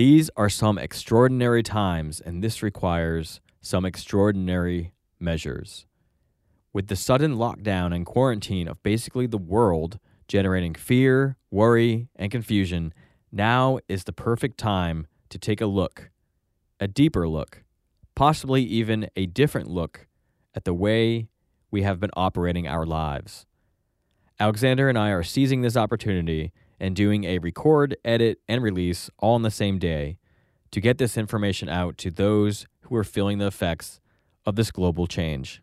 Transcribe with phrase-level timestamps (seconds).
[0.00, 5.84] These are some extraordinary times, and this requires some extraordinary measures.
[6.72, 12.94] With the sudden lockdown and quarantine of basically the world generating fear, worry, and confusion,
[13.30, 16.10] now is the perfect time to take a look,
[16.80, 17.62] a deeper look,
[18.14, 20.06] possibly even a different look
[20.54, 21.28] at the way
[21.70, 23.44] we have been operating our lives.
[24.38, 29.34] Alexander and I are seizing this opportunity and doing a record, edit, and release all
[29.34, 30.18] on the same day
[30.70, 34.00] to get this information out to those who are feeling the effects
[34.46, 35.62] of this global change.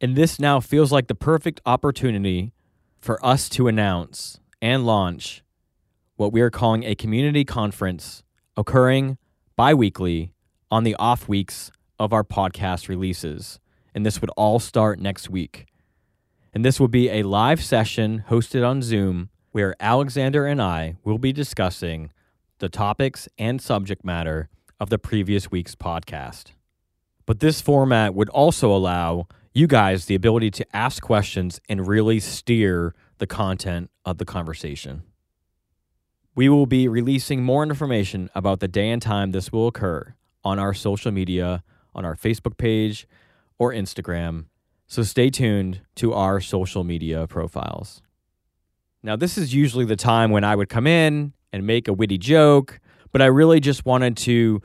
[0.00, 2.52] And this now feels like the perfect opportunity
[3.00, 5.42] for us to announce and launch
[6.16, 8.22] what we are calling a community conference
[8.56, 9.18] occurring
[9.56, 10.32] bi weekly
[10.70, 13.58] on the off weeks of our podcast releases.
[13.94, 15.66] And this would all start next week.
[16.52, 21.16] And this will be a live session hosted on Zoom where Alexander and I will
[21.16, 22.10] be discussing
[22.58, 24.48] the topics and subject matter
[24.80, 26.46] of the previous week's podcast.
[27.24, 32.18] But this format would also allow you guys the ability to ask questions and really
[32.18, 35.04] steer the content of the conversation.
[36.34, 40.58] We will be releasing more information about the day and time this will occur on
[40.58, 41.62] our social media,
[41.94, 43.06] on our Facebook page
[43.56, 44.46] or Instagram.
[44.88, 48.02] So stay tuned to our social media profiles.
[49.04, 52.16] Now, this is usually the time when I would come in and make a witty
[52.16, 52.80] joke,
[53.12, 54.62] but I really just wanted to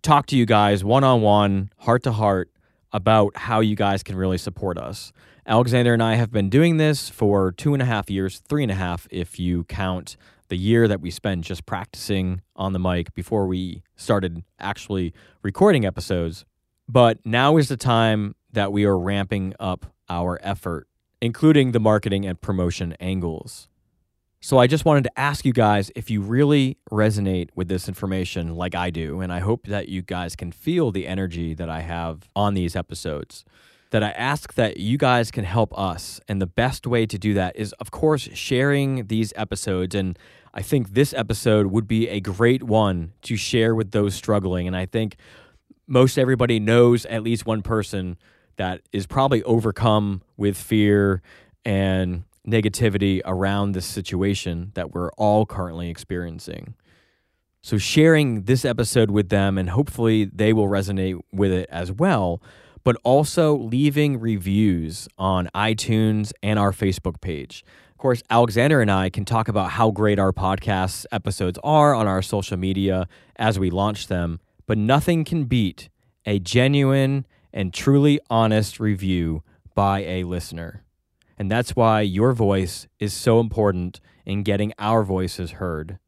[0.00, 2.52] talk to you guys one on one, heart to heart,
[2.92, 5.12] about how you guys can really support us.
[5.44, 8.70] Alexander and I have been doing this for two and a half years, three and
[8.70, 10.16] a half if you count
[10.50, 15.84] the year that we spent just practicing on the mic before we started actually recording
[15.84, 16.44] episodes.
[16.88, 20.86] But now is the time that we are ramping up our effort,
[21.20, 23.66] including the marketing and promotion angles.
[24.42, 28.56] So I just wanted to ask you guys if you really resonate with this information
[28.56, 31.80] like I do, and I hope that you guys can feel the energy that I
[31.80, 33.44] have on these episodes.
[33.90, 36.20] That I ask that you guys can help us.
[36.26, 39.94] And the best way to do that is, of course, sharing these episodes.
[39.94, 40.18] And
[40.54, 44.66] I think this episode would be a great one to share with those struggling.
[44.66, 45.16] And I think
[45.86, 48.16] most everybody knows at least one person
[48.56, 51.20] that is probably overcome with fear
[51.64, 56.74] and negativity around this situation that we're all currently experiencing.
[57.62, 62.42] So, sharing this episode with them, and hopefully they will resonate with it as well,
[62.84, 67.62] but also leaving reviews on iTunes and our Facebook page.
[67.90, 72.06] Of course, Alexander and I can talk about how great our podcast episodes are on
[72.06, 73.06] our social media
[73.36, 75.90] as we launch them, but nothing can beat
[76.24, 79.42] a genuine and truly honest review
[79.74, 80.82] by a listener.
[81.40, 85.98] And that's why your voice is so important in getting our voices heard.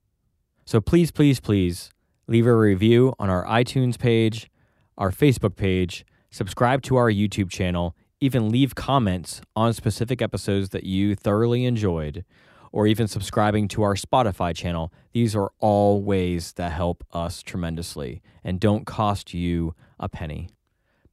[0.67, 1.89] So please, please, please
[2.29, 4.51] leave a review on our iTunes page,
[4.99, 10.85] our Facebook page, subscribe to our YouTube channel, even leave comments on specific episodes that
[10.85, 12.27] you thoroughly enjoyed,
[12.71, 14.93] or even subscribing to our Spotify channel.
[15.15, 20.51] These are all ways that help us tremendously and don't cost you a penny,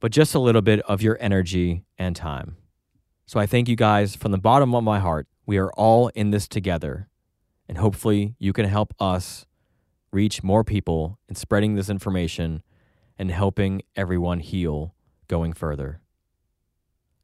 [0.01, 2.57] but just a little bit of your energy and time.
[3.29, 5.27] So I thank you guys from the bottom of my heart.
[5.45, 7.09] We are all in this together.
[7.67, 9.45] And hopefully, you can help us
[10.11, 12.63] reach more people in spreading this information
[13.19, 14.95] and helping everyone heal
[15.27, 16.01] going further.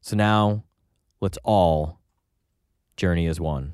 [0.00, 0.62] So now,
[1.20, 1.98] let's all
[2.96, 3.72] journey as one.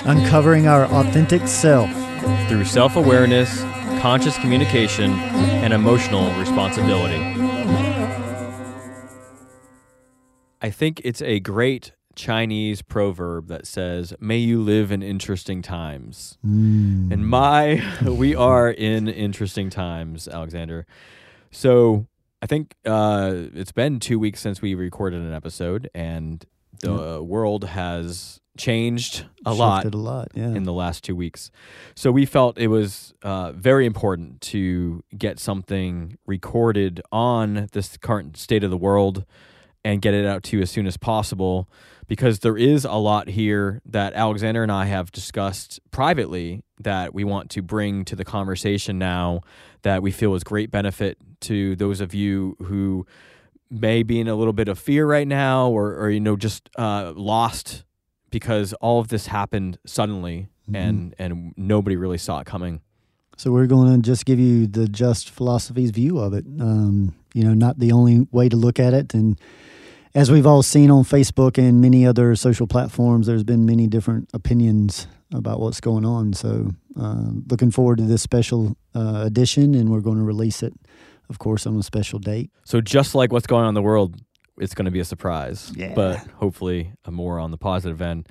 [0.07, 1.89] Uncovering our authentic self.
[2.49, 3.61] through self awareness,
[4.01, 7.21] conscious communication, and emotional responsibility.
[10.61, 16.39] I think it's a great Chinese proverb that says, May you live in interesting times.
[16.43, 17.13] Hmm.
[17.13, 20.87] And my, we are in interesting times, Alexander.
[21.53, 22.07] So
[22.43, 26.45] I think uh, it's been two weeks since we recorded an episode, and
[26.81, 30.29] the world has changed a lot a lot.
[30.35, 30.47] Yeah.
[30.47, 31.51] in the last two weeks.
[31.95, 38.37] So we felt it was uh, very important to get something recorded on this current
[38.37, 39.25] state of the world
[39.85, 41.69] and get it out to you as soon as possible
[42.07, 47.25] because there is a lot here that Alexander and I have discussed privately that we
[47.25, 49.41] want to bring to the conversation now
[49.83, 53.07] that we feel is great benefit to those of you who
[53.71, 56.69] may be in a little bit of fear right now or, or you know just
[56.77, 57.85] uh, lost
[58.31, 60.77] because all of this happened suddenly Mhm.
[60.77, 62.81] and and nobody really saw it coming.
[63.37, 66.45] So we're going to just give you the just philosophy's view of it.
[66.61, 69.15] Um, you know, not the only way to look at it.
[69.15, 69.39] And
[70.15, 74.29] as we've all seen on Facebook and many other social platforms, there's been many different
[74.35, 76.35] opinions about what's going on.
[76.35, 80.75] So uh, looking forward to this special uh, edition, and we're going to release it,
[81.31, 82.51] of course, on a special date.
[82.65, 84.21] So just like what's going on in the world,
[84.59, 85.73] it's going to be a surprise.
[85.75, 85.95] Yeah.
[85.95, 88.29] But hopefully a more on the positive end.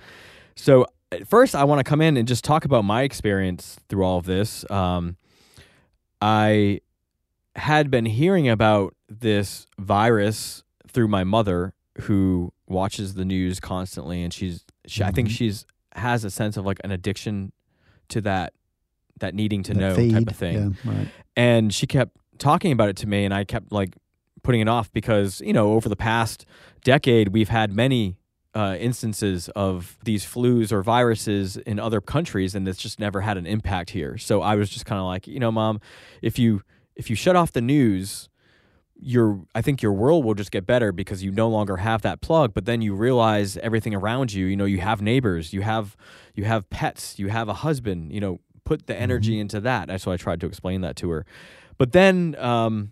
[0.56, 0.86] So
[1.26, 4.26] first, I want to come in and just talk about my experience through all of
[4.28, 4.70] this.
[4.70, 5.16] Um,
[6.22, 6.82] I
[7.56, 14.34] had been hearing about this virus through my mother, who watches the news constantly, and
[14.34, 15.32] she's she, I think Mhm.
[15.32, 15.66] she's
[15.96, 17.52] has a sense of like an addiction
[18.10, 18.54] to that
[19.20, 20.14] that needing to That know feed.
[20.14, 21.08] type of thing Yeah, right.
[21.36, 23.96] and she kept talking about it to me and i kept like
[24.44, 26.46] putting it off because you know over the past
[26.84, 28.18] decade we've had many
[28.56, 33.38] uh, instances of these flus or viruses in other countries and it's just never had
[33.38, 34.18] an impact here.
[34.18, 35.80] So i was just kind of like you know mom
[36.22, 36.64] if you
[36.96, 38.28] if you shut off the news
[39.02, 42.20] your i think your world will just get better because you no longer have that
[42.22, 45.96] plug but then you realize everything around you you know you have neighbors you have
[46.34, 49.88] you have pets you have a husband you know put the energy into that.
[49.88, 51.26] That's why i tried to explain that to her
[51.80, 52.92] but then um,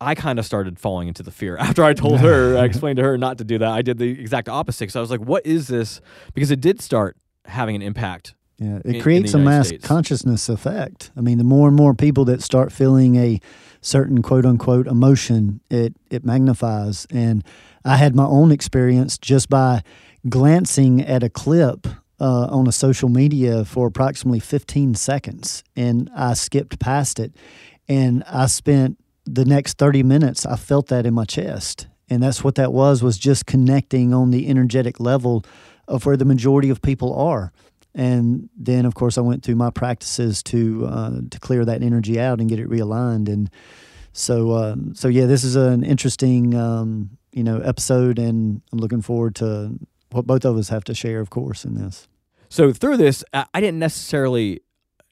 [0.00, 3.02] I kind of started falling into the fear after I told her, I explained to
[3.04, 3.68] her not to do that.
[3.68, 4.90] I did the exact opposite.
[4.90, 6.00] So I was like, what is this?
[6.34, 8.34] Because it did start having an impact.
[8.58, 9.86] Yeah, in- in it the creates a United mass States.
[9.86, 11.12] consciousness effect.
[11.16, 13.40] I mean, the more and more people that start feeling a
[13.80, 17.06] certain quote unquote emotion, it it magnifies.
[17.10, 17.42] And
[17.84, 19.82] I had my own experience just by
[20.28, 21.86] glancing at a clip
[22.20, 27.32] uh, on a social media for approximately 15 seconds, and I skipped past it,
[27.90, 30.46] and I spent the next 30 minutes.
[30.46, 34.30] I felt that in my chest, and that's what that was was just connecting on
[34.30, 35.44] the energetic level
[35.88, 37.52] of where the majority of people are.
[37.92, 42.20] And then of course I went through my practices to uh, to clear that energy
[42.20, 43.28] out and get it realigned.
[43.28, 43.50] And
[44.12, 49.02] so um, so yeah this is an interesting um, you know episode and I'm looking
[49.02, 49.76] forward to
[50.12, 52.06] what both of us have to share of course in this.
[52.48, 54.60] So through this, I didn't necessarily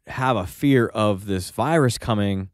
[0.09, 2.51] have a fear of this virus coming,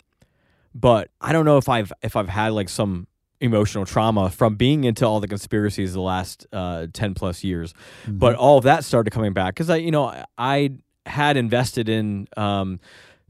[0.75, 3.07] but I don't know if I've if I've had like some
[3.41, 7.75] emotional trauma from being into all the conspiracies the last uh, 10 plus years
[8.09, 10.71] but all of that started coming back because I, you know, I
[11.05, 12.81] had invested in um,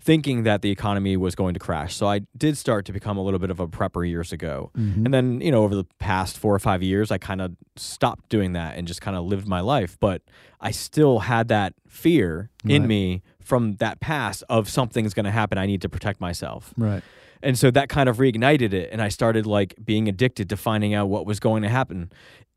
[0.01, 1.97] thinking that the economy was going to crash.
[1.97, 5.07] So I did start to become a little bit of a prepper years ago, Mhm.
[5.07, 8.29] and then you know over the past four or five years, I kind of stopped
[8.29, 9.97] doing that and just kind of lived my life.
[9.99, 10.23] But
[10.61, 15.59] I still had that fear in me from that past of something's going to happen.
[15.59, 16.73] I need to protect myself.
[16.77, 17.03] right
[17.45, 18.89] And so that kind of reignited it.
[18.91, 22.11] And I started like being addicted to finding out what was going to happen.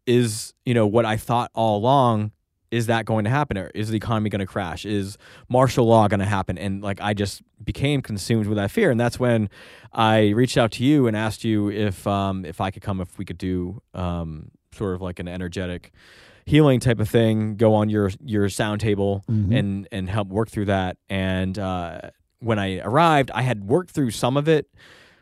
[0.06, 2.32] Is, you know, what I thought all along,
[2.72, 3.58] is that going to happen?
[3.58, 4.86] Or is the economy going to crash?
[4.86, 5.18] Is
[5.50, 6.58] martial law going to happen?
[6.58, 8.90] And like I just became consumed with that fear.
[8.90, 9.50] And that's when
[9.92, 13.18] I reached out to you and asked you if um if I could come, if
[13.18, 15.92] we could do um sort of like an energetic
[16.46, 19.58] healing type of thing, go on your your sound table Mhm.
[19.60, 20.98] and and help work through that.
[21.10, 24.68] And uh, when I arrived, I had worked through some of it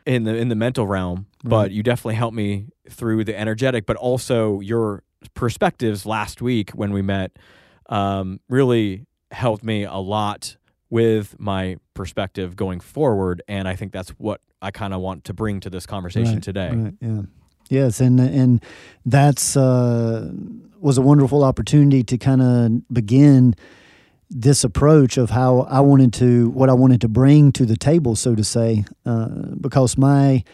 [0.04, 1.70] in the in the mental realm, but Right.
[1.72, 3.86] you definitely helped me through the energetic.
[3.86, 5.02] But also your
[5.34, 7.32] perspectives last week when we met
[7.88, 10.56] um, really helped me a lot
[10.90, 13.42] with my perspective going forward.
[13.48, 16.42] And I think that's what I kind of want to bring to this conversation Right,
[16.42, 16.70] today.
[16.70, 16.94] Right.
[17.00, 17.22] Yeah.
[17.68, 18.62] Yes, and and
[19.04, 20.30] that's uh,
[20.78, 23.54] was a wonderful opportunity to kind of begin
[24.30, 28.16] this approach of how I wanted to what I wanted to bring to the table,
[28.16, 29.28] so to say, uh,
[29.60, 30.44] because my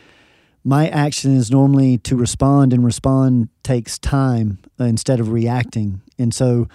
[0.65, 6.69] my action is normally to respond, and respond takes time instead of reacting, and so.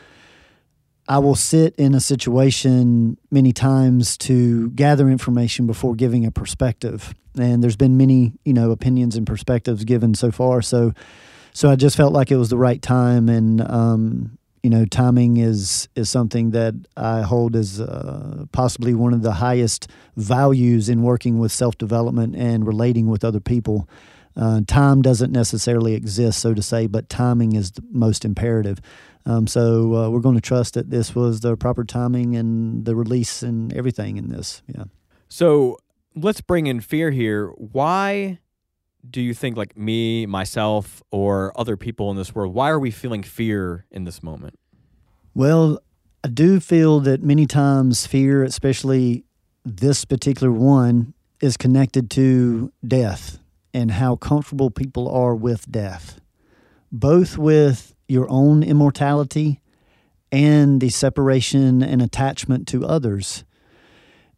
[1.10, 7.16] I will sit in a situation many times to gather information before giving a perspective.
[7.40, 10.62] And there's been many, you know, opinions and perspectives given so far.
[10.62, 10.92] So,
[11.54, 15.38] so I just felt like it was the right time, and um, you know, timing
[15.38, 21.04] is is something that I hold as uh, possibly one of the highest values in
[21.04, 23.88] working with self development and relating with other people.
[24.36, 28.80] Uh, time doesn't necessarily exist, so to say, but timing is the most imperative.
[29.26, 32.96] Um, so uh, we're going to trust that this was the proper timing and the
[32.96, 34.62] release and everything in this.
[34.68, 34.86] Yeah.
[35.28, 35.78] So
[36.16, 37.48] let's bring in fear here.
[37.58, 38.40] Why
[39.10, 42.92] do you think, like me, myself, or other people in this world, why are we
[42.92, 44.60] feeling fear in this moment?
[45.34, 45.80] Well,
[46.24, 49.24] I do feel that many times fear, especially
[49.64, 53.40] this particular one, is connected to death
[53.74, 56.20] and how comfortable people are with death,
[56.92, 59.62] both with your own immortality
[60.32, 63.44] and the separation and attachment to others.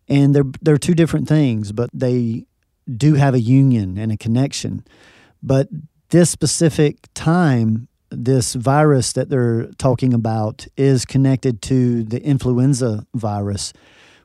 [0.08, 2.46] And they're, they're two different things, but they
[2.98, 4.84] do have a union and a connection.
[5.42, 5.70] But
[6.10, 13.74] this specific time, this virus that they're talking about is connected to the influenza virus,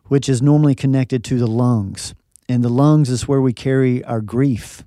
[0.07, 2.15] which is normally connected to the lungs.
[2.49, 4.85] And the lungs is where we carry our grief.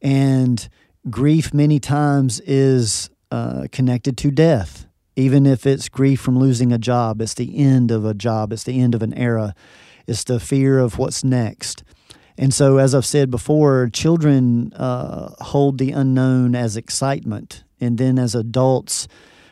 [0.00, 0.68] And
[1.10, 4.86] grief, many times, is uh, connected to death.
[5.16, 8.62] Even if it's grief from losing a job, it's the end of a job, it's
[8.62, 9.54] the end of an era,
[10.06, 11.82] it's the fear of what's next.
[12.40, 17.64] And so, as I've said before, children uh, hold the unknown as excitement.
[17.80, 19.08] And then, as adults,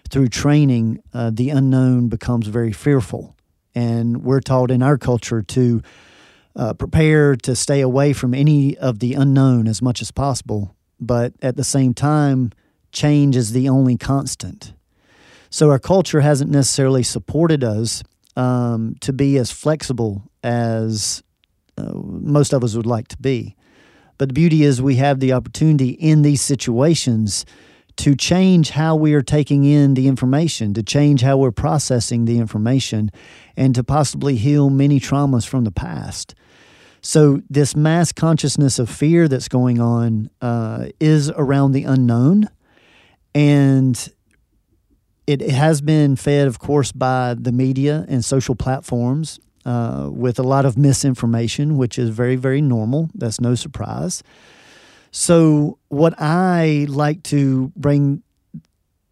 [0.08, 3.34] through training, uh, the unknown becomes very fearful.
[3.74, 5.82] And we're taught in our culture to
[6.54, 10.76] uh, prepare to stay away from any of the unknown as much as possible.
[11.00, 12.52] But at the same time,
[12.92, 14.74] change is the only constant.
[15.50, 18.04] So, our culture hasn't necessarily supported us
[18.36, 21.24] um, to be as flexible as
[21.76, 23.56] uh, most of us would like to be.
[24.18, 27.44] But the beauty is we have the opportunity in these situations
[27.96, 32.38] to change how we are taking in the information, to change how we're processing the
[32.38, 33.10] information,
[33.56, 36.34] and to possibly heal many traumas from the past.
[37.00, 42.48] So, this mass consciousness of fear that's going on uh, is around the unknown.
[43.34, 44.12] And
[45.26, 50.44] it has been fed, of course, by the media and social platforms uh, with a
[50.44, 53.10] lot of misinformation, which is very, very normal.
[53.14, 54.22] That's no surprise.
[55.10, 58.22] So, what I like to bring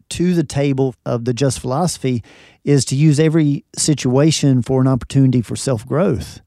[0.09, 2.23] to the table of the just philosophy
[2.63, 6.39] is to use every situation for an opportunity for self growth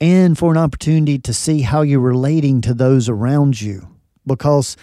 [0.00, 3.88] and for an opportunity to see how you're relating to those around you
[4.26, 4.76] because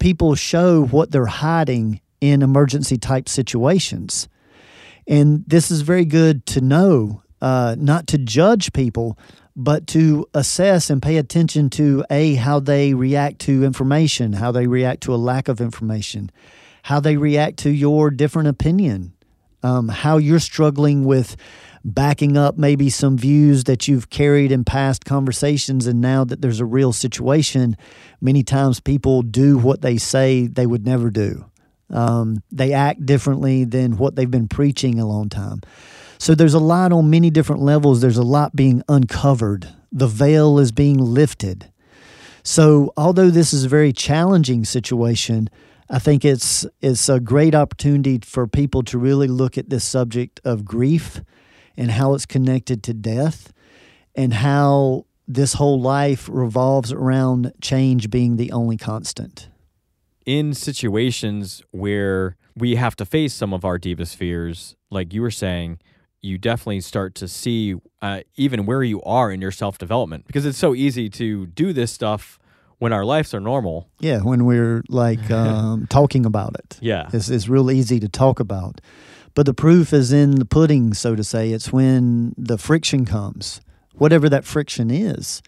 [0.00, 4.28] people show what they're hiding in emergency type situations.
[5.06, 9.18] And this is very good to know uh, not to judge people,
[9.56, 14.66] but to assess and pay attention to a how they react to information, how they
[14.66, 16.30] react to a lack of information,
[16.84, 19.12] how they react to your different opinion,
[19.62, 21.36] um, how you're struggling with
[21.84, 26.60] backing up maybe some views that you've carried in past conversations and now that there's
[26.60, 27.74] a real situation
[28.20, 31.44] many times people do what they say they would never do.
[31.88, 35.62] Um, they act differently than what they've been preaching a long time
[36.20, 38.02] so there's a lot on many different levels.
[38.02, 39.66] There's a lot being uncovered.
[39.90, 41.72] The veil is being lifted.
[42.42, 45.48] So although this is a very challenging situation,
[45.88, 50.40] I think it's it's a great opportunity for people to really look at this subject
[50.44, 51.22] of grief
[51.74, 53.50] and how it's connected to death
[54.14, 59.48] and how this whole life revolves around change being the only constant.
[60.26, 65.30] In situations where we have to face some of our deepest fears, like you were
[65.30, 65.78] saying,
[66.22, 70.44] you definitely start to see uh, even where you are in your self development because
[70.46, 72.38] it's so easy to do this stuff
[72.78, 73.88] when our lives are normal.
[74.00, 76.78] Yeah, when we're like um, talking about it.
[76.80, 77.08] Yeah.
[77.12, 78.80] It's, it's real easy to talk about.
[79.34, 81.52] But the proof is in the pudding, so to say.
[81.52, 83.60] It's when the friction comes,
[83.94, 85.40] whatever that friction is.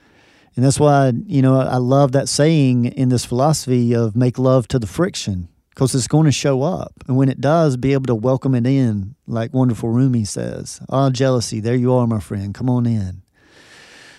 [0.54, 4.68] And that's why, you know, I love that saying in this philosophy of make love
[4.68, 6.92] to the friction because it's going to show up.
[7.08, 10.80] And when it does, be able to welcome it in, like wonderful Rumi says.
[10.90, 12.54] Ah, jealousy, there you are, my friend.
[12.54, 13.22] Come on in.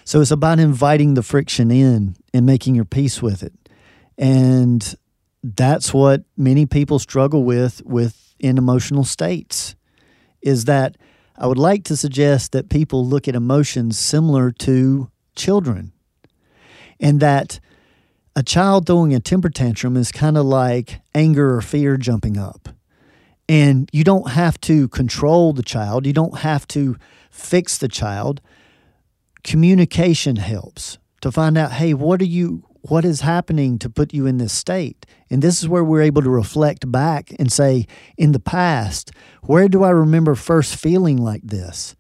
[0.04, 3.54] So it's about inviting the friction in and making your peace with it.
[4.18, 4.96] And
[5.44, 9.76] that's what many people struggle with with in emotional states
[10.42, 10.98] is that
[11.38, 15.94] I would like to suggest that people look at emotions similar to children
[17.00, 17.60] and that
[18.36, 22.70] a child throwing a temper tantrum is kind of like anger or fear jumping up.
[23.48, 26.96] And you don't have to control the child, you don't have to
[27.30, 28.42] fix the child.
[29.44, 34.26] Communication helps to find out, hey, what are you what is happening to put you
[34.26, 35.06] in this state?
[35.30, 37.88] And this is where we're able to reflect back and say,
[38.18, 39.12] in the past,
[39.44, 41.96] where do I remember first feeling like this?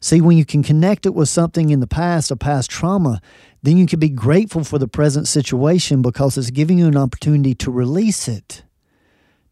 [0.00, 3.20] See, when you can connect it with something in the past, a past trauma,
[3.62, 7.54] then you can be grateful for the present situation because it's giving you an opportunity
[7.56, 8.62] to release it.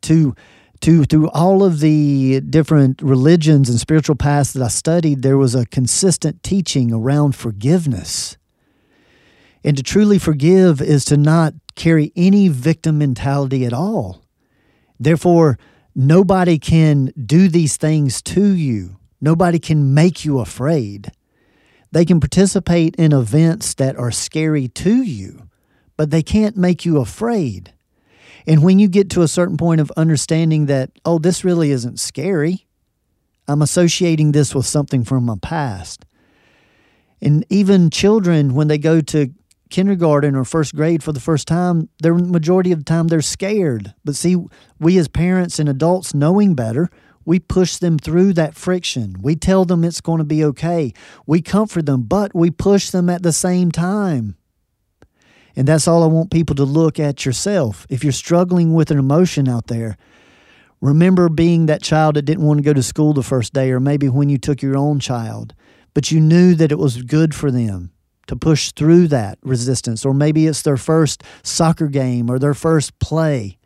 [0.03, 0.35] To
[0.81, 5.55] to through all of the different religions and spiritual paths that I studied, there was
[5.55, 8.37] a consistent teaching around forgiveness.
[9.65, 14.23] And to truly forgive is to not carry any victim mentality at all.
[15.01, 15.59] Therefore,
[15.95, 18.97] nobody can do these things to you.
[19.21, 21.11] Nobody can make you afraid.
[21.91, 25.49] They can participate in events that are scary to you,
[25.97, 27.73] but they can't make you afraid.
[28.47, 32.01] And when you get to a certain point of understanding that, oh, this really isn't
[32.01, 32.67] scary,
[33.47, 36.05] I'm associating this with something from my past.
[37.21, 39.33] And even children, when they go to
[39.71, 43.95] kindergarten or first grade for the first time, the majority of the time they're scared.
[44.05, 44.37] But see,
[44.79, 46.91] we as parents and adults knowing better,
[47.29, 49.15] we push them through that friction.
[49.21, 50.95] We tell them it's going to be okay.
[51.27, 54.39] We comfort them, but we push them at the same time.
[55.55, 57.87] And that's all I want people to look at yourself.
[57.91, 59.99] If you're struggling with an emotion out there,
[60.81, 63.79] remember being that child that didn't want to go to school the first day, or
[63.79, 65.55] maybe when you took your own child,
[65.93, 67.91] but you knew that it was good for them
[68.29, 72.99] to push through that resistance, or maybe it's their first soccer game or their first
[73.01, 73.58] play.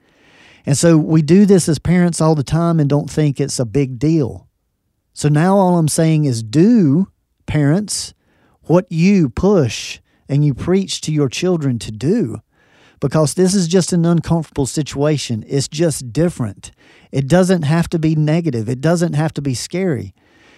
[0.65, 3.65] And so we do this as parents all the time and don't think it's a
[3.65, 4.49] big deal.
[5.13, 7.09] So now all I'm saying is do,
[7.47, 8.15] parents,
[8.63, 12.41] what you push and you preach to your children to do
[13.01, 15.45] because this is just an uncomfortable situation.
[15.49, 16.71] It's just different.
[17.11, 20.15] It doesn't have to be negative, it doesn't have to be scary.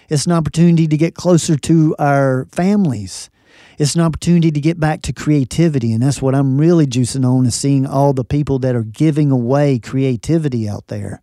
[0.07, 3.31] It's an opportunity to get closer to our families.
[3.77, 5.91] It's an opportunity to get back to creativity.
[5.93, 9.31] And that's what I'm really juicing on is seeing all the people that are giving
[9.31, 11.21] away creativity out there.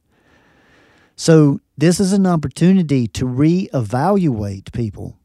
[1.17, 5.19] So, this is an opportunity to reevaluate people.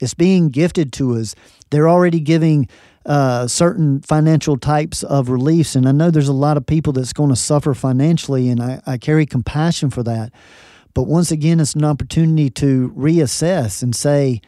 [0.00, 1.34] It's being gifted to us.
[1.70, 2.68] They're already giving
[3.04, 5.74] uh, certain financial types of reliefs.
[5.74, 8.82] And I know there's a lot of people that's going to suffer financially, and I,
[8.86, 10.32] I carry compassion for that.
[10.92, 14.40] But once again, it's an opportunity to reassess and say,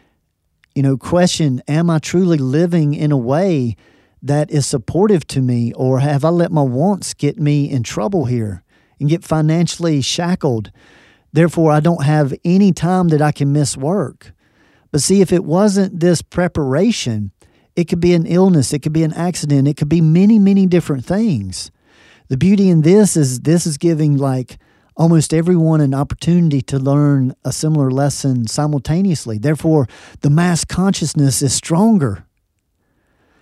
[0.78, 3.75] you know, question, am I truly living in a way
[4.23, 8.26] that is supportive to me, or have I let my wants get me in trouble
[8.26, 8.62] here
[9.00, 10.71] and get financially shackled?
[11.32, 14.30] Therefore, I don't have any time that I can miss work.
[14.93, 17.32] But see, if it wasn't this preparation,
[17.75, 20.64] it could be an illness, it could be an accident, it could be many, many
[20.64, 21.73] different things.
[22.28, 24.58] The beauty in this is this is giving like
[24.99, 29.39] almost everyone an opportunity to learn a similar lesson simultaneously.
[29.39, 29.87] Therefore,
[30.21, 32.26] the mass consciousness is stronger.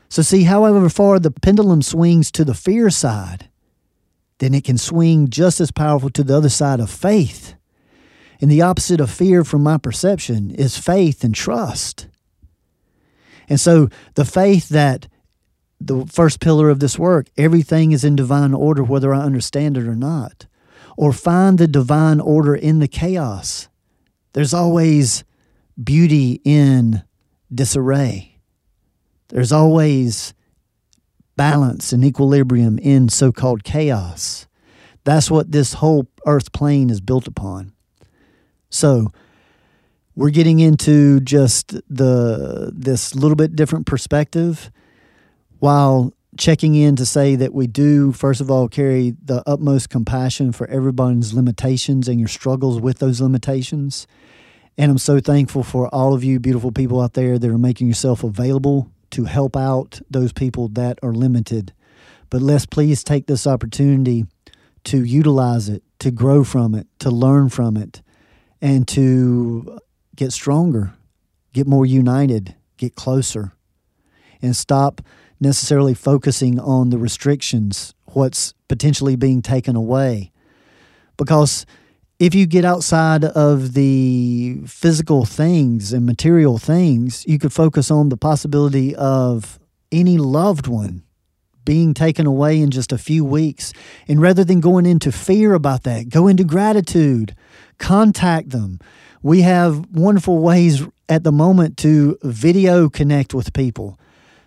[0.09, 3.49] So, see, however far the pendulum swings to the fear side,
[4.39, 7.55] then it can swing just as powerful to the other side of faith.
[8.41, 12.07] And the opposite of fear, from my perception, is faith and trust.
[13.49, 15.09] And so the faith that
[15.81, 19.87] the first pillar of this work, everything is in divine order, whether I understand it
[19.87, 20.47] or not,
[20.97, 23.69] or find the divine order in the chaos.
[24.33, 25.25] There's always
[25.83, 27.03] beauty in
[27.55, 28.39] disarray.
[29.29, 30.35] There's always
[31.37, 34.47] balance and equilibrium in so called chaos.
[35.05, 37.73] That's what this whole earth plane is built upon.
[38.71, 39.13] So
[40.15, 44.71] we're getting into just the this little bit different perspective
[45.59, 50.53] while checking in to say that we do first of all carry the utmost compassion
[50.53, 54.07] for everyone's limitations and your struggles with those limitations.
[54.79, 57.89] And I'm so thankful for all of you beautiful people out there that are making
[57.89, 61.73] yourself available to help out those people that are limited.
[62.29, 64.27] But let's please take this opportunity
[64.85, 68.03] to utilize it, to grow from it, to learn from it,
[68.61, 69.79] and to
[70.15, 70.95] get stronger,
[71.53, 73.53] get more united, get closer,
[74.43, 75.01] and stop
[75.41, 80.33] necessarily focusing on the restrictions, what's potentially being taken away.
[81.17, 81.67] Because
[82.19, 88.09] if you get outside of the physical things and material things, you could focus on
[88.09, 89.59] the possibility of
[89.93, 91.03] any loved one
[91.65, 93.73] being taken away in just a few weeks.
[94.07, 97.35] And rather than going into fear about that, go into gratitude
[97.79, 98.79] contact them.
[99.23, 103.99] We have wonderful ways at the moment to video connect with people.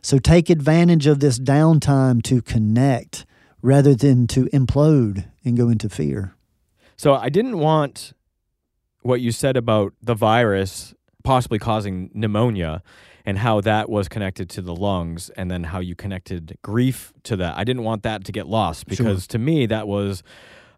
[0.02, 3.26] So take advantage of this downtime to connect
[3.62, 6.36] rather than to implode and go into fear.
[6.96, 8.14] So I didn't want
[9.02, 12.82] what you said about the virus possibly causing pneumonia
[13.26, 17.36] and how that was connected to the lungs and then how you connected grief to
[17.36, 17.58] that.
[17.58, 19.28] I didn't want that to get lost because sure.
[19.30, 20.24] to me that was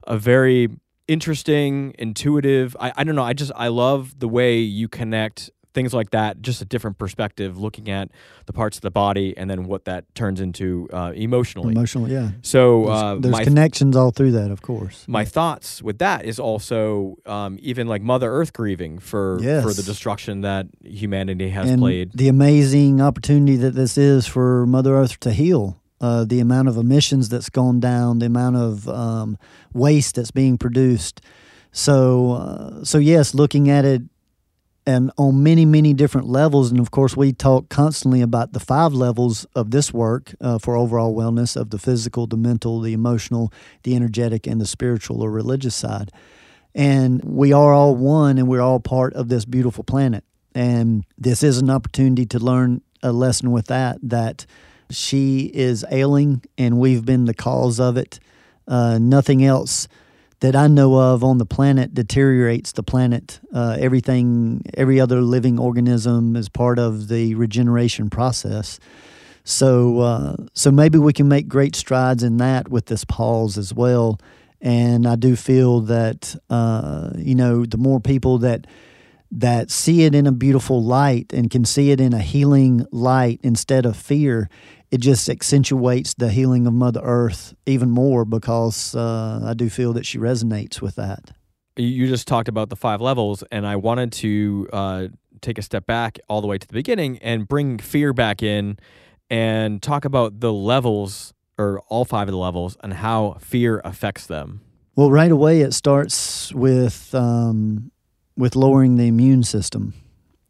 [0.05, 0.69] a very
[1.07, 2.75] interesting, intuitive.
[2.79, 3.23] I, I don't know.
[3.23, 6.41] I just I love the way you connect things like that.
[6.41, 8.09] Just a different perspective, looking at
[8.45, 11.71] the parts of the body and then what that turns into uh, emotionally.
[11.71, 12.31] Emotional, yeah.
[12.41, 15.05] So There's, uh, there's connections all through that, of course.
[15.07, 19.83] my thoughts with that is also um, even like Mother Earth grieving for for the
[19.83, 22.11] destruction that humanity has and played.
[22.13, 25.77] the amazing opportunity that this is for Mother Earth to heal.
[25.99, 29.37] Uh, the amount of emissions that's gone down, the amount of um,
[29.71, 31.21] waste that's being produced.
[31.71, 34.01] So, uh, so yes, looking at it
[34.85, 38.93] and on many, many different levels, and of course, we talk constantly about the five
[38.93, 43.53] levels of this work uh, for overall wellness of the physical, the mental, the emotional,
[43.83, 46.11] the energetic, and the spiritual or religious side.
[46.73, 50.23] And we are all one, and we're all part of this beautiful planet.
[50.55, 54.45] And this is an opportunity to learn a lesson with that that
[54.89, 58.19] she is ailing and we've been the cause of it.
[58.67, 59.87] Uh, nothing else
[60.41, 63.39] that I know of on the planet deteriorates the planet.
[63.53, 68.79] Uh, everything, every other living organism is part of the regeneration process.
[69.43, 73.73] So, uh, so maybe we can make great strides in that with this pause as
[73.73, 74.19] well.
[74.59, 78.67] And I do feel that uh, you know the more people that
[79.31, 83.39] that see it in a beautiful light and can see it in a healing light
[83.41, 84.49] instead of fear,
[84.91, 89.93] it just accentuates the healing of Mother Earth even more because uh, I do feel
[89.93, 91.31] that she resonates with that.
[91.77, 95.07] You- just talked about the five levels, and I wanted to uh,
[95.39, 98.77] take a step back all the way to the beginning and bring fear back in
[99.29, 104.27] and talk about the levels or all five of the levels and how fear affects
[104.27, 104.59] them.
[104.97, 107.91] Well, right away it starts with um,
[108.35, 109.93] with lowering the immune system,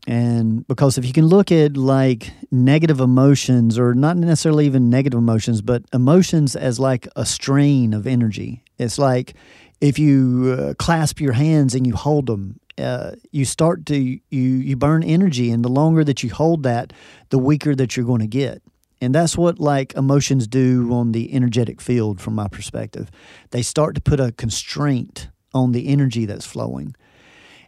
[0.08, 5.18] and because if you can look at like negative emotions, or not necessarily even negative
[5.18, 8.64] emotions, but emotions as like a strain of energy.
[8.80, 9.36] It's like
[9.80, 12.60] if you uh, clasp your hands and you hold them.
[12.78, 16.94] Uh, you start to you you burn energy, and the longer that you hold that,
[17.30, 18.64] the weaker that you're going to get.
[19.02, 23.12] And that's what like emotions do on the energetic field from my perspective.
[23.50, 26.96] They start to put a constraint on the energy that's flowing.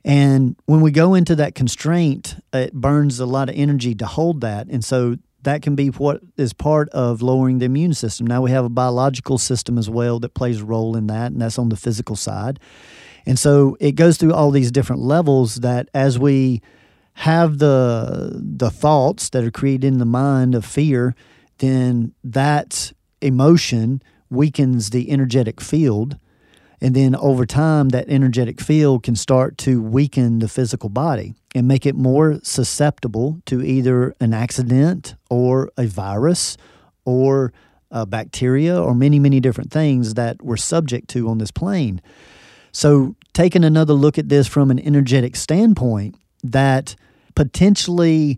[0.06, 4.42] And when we go into that constraint, it burns a lot of energy to hold
[4.42, 4.68] that.
[4.68, 8.28] And so that can be what is part of lowering the immune system.
[8.28, 11.42] Now we have a biological system as well that plays a role in that, and
[11.42, 12.60] that's on the physical side.
[13.26, 16.62] And so it goes through all these different levels that as we
[17.18, 21.16] have the the thoughts that are created in the mind of fear,
[21.60, 26.18] then that emotion weakens the energetic field.
[26.84, 31.65] And then over time, that energetic field can start to weaken the physical body and
[31.65, 36.58] make it more susceptible to either an accident or a virus
[37.06, 37.54] or
[37.89, 42.02] a bacteria or many, many different things that we're subject to on this plane.
[42.74, 46.98] So, taking another look at this from an energetic standpoint, that
[47.34, 48.38] potentially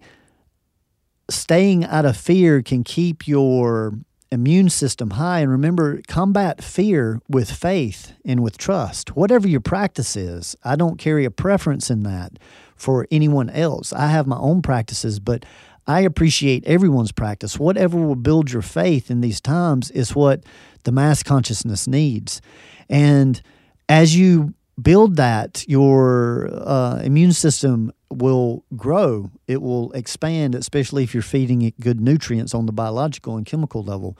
[1.31, 3.93] staying out of fear can keep your
[4.31, 5.39] immune system high.
[5.39, 9.15] And remember, combat fear with faith and with trust.
[9.15, 12.37] Whatever your practice is, I don't carry a preference in that
[12.75, 13.93] for anyone else.
[13.93, 15.45] I have my own practices, but
[15.87, 17.59] I appreciate everyone's practice.
[17.59, 20.43] Whatever will build your faith in these times is what
[20.83, 22.41] the mass consciousness needs.
[22.89, 23.41] And
[23.87, 29.31] as you build that, your uh, immune system will grow.
[29.47, 33.83] It will expand, especially if you're feeding it good nutrients on the biological and chemical
[33.83, 34.17] level.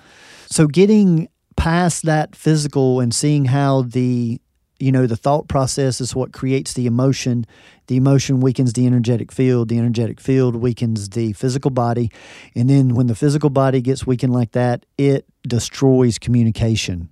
[0.47, 4.39] So, getting past that physical and seeing how the
[4.79, 7.45] you know the thought process is what creates the emotion
[7.87, 12.11] the emotion weakens the energetic field the energetic field weakens the physical body
[12.55, 17.09] and then when the physical body gets weakened like that it destroys communication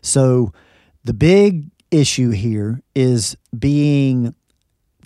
[0.00, 0.50] so
[1.04, 4.34] the big issue here is being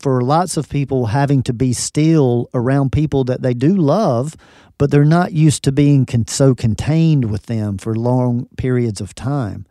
[0.03, 4.37] for lots of people having to be still around people that they do love
[4.83, 9.15] but they're not used to being con- so contained with them for long periods of
[9.15, 9.65] time.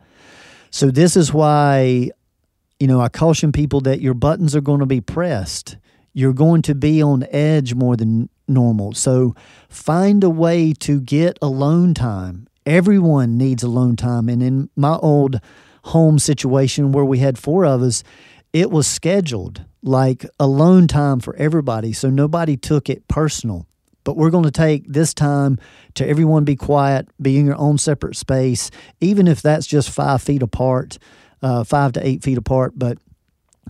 [0.70, 2.10] So this is why
[2.80, 5.76] you know I caution people that your buttons are going to be pressed.
[6.14, 8.94] You're going to be on edge more than normal.
[8.94, 9.34] So
[9.68, 12.48] find a way to get alone time.
[12.64, 15.40] Everyone needs alone time and in my old
[15.84, 18.02] home situation where we had four of us,
[18.54, 21.92] it was scheduled like alone time for everybody.
[21.92, 23.66] So nobody took it personal.
[24.04, 25.58] But we're going to take this time
[25.94, 30.20] to everyone be quiet, be in your own separate space, even if that's just five
[30.20, 30.98] feet apart,
[31.40, 32.72] uh, five to eight feet apart.
[32.76, 32.98] But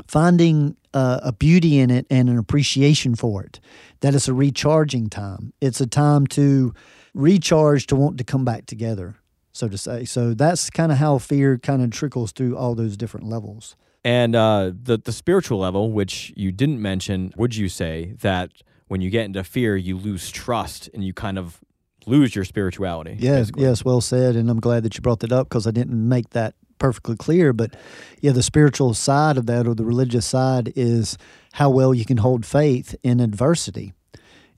[0.06, 3.60] finding uh, a beauty in it and an appreciation for it,
[4.00, 5.52] that it's a recharging time.
[5.60, 6.72] It's a time to
[7.12, 9.16] recharge to want to come back together
[9.52, 10.04] so to say.
[10.04, 13.76] So that's kind of how fear kind of trickles through all those different levels.
[14.04, 18.50] And uh, the the spiritual level, which you didn't mention, would you say that
[18.88, 21.60] when you get into fear, you lose trust and you kind of
[22.06, 23.16] lose your spirituality?
[23.18, 23.62] Yes, basically?
[23.62, 24.36] yes, well said.
[24.36, 27.52] And I'm glad that you brought that up because I didn't make that perfectly clear.
[27.52, 27.76] But
[28.20, 31.16] yeah, the spiritual side of that or the religious side is
[31.52, 33.92] how well you can hold faith in adversity.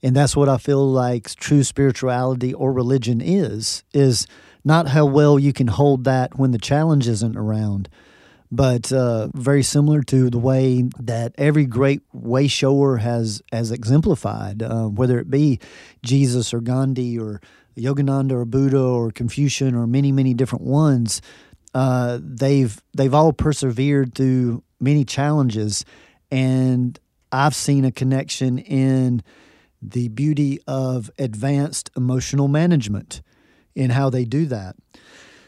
[0.01, 4.27] And that's what I feel like true spirituality or religion is, is
[4.63, 7.89] not how well you can hold that when the challenge isn't around,
[8.51, 14.61] but uh, very similar to the way that every great way shower has has exemplified,
[14.61, 15.59] uh, whether it be
[16.03, 17.41] Jesus or Gandhi or
[17.77, 21.21] Yogananda or Buddha or Confucian or many many different ones.
[21.73, 25.83] Uh, they've they've all persevered through many challenges,
[26.31, 26.99] and
[27.31, 29.23] I've seen a connection in
[29.81, 33.21] the beauty of advanced emotional management
[33.75, 34.75] in how they do that.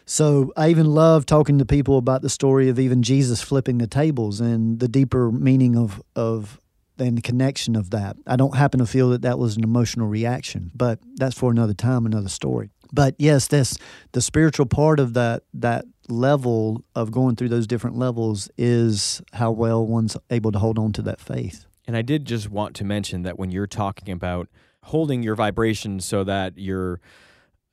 [0.09, 3.87] So I even love talking to people about the story of even Jesus flipping the
[3.87, 6.61] tables and the deeper meaning of of
[6.97, 8.15] and the connection of that.
[8.25, 11.73] I don't happen to feel that that was an emotional reaction, but that's for another
[11.73, 12.71] time, another story.
[12.91, 13.77] But yes, that's
[14.13, 19.51] the spiritual part of that that level of going through those different levels is how
[19.51, 21.65] well one's able to hold on to that faith.
[21.85, 24.47] And I did just want to mention that when you're talking about
[24.83, 27.01] holding your vibration so that your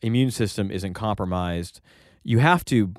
[0.02, 1.80] immune system isn't compromised,
[2.24, 2.92] you have to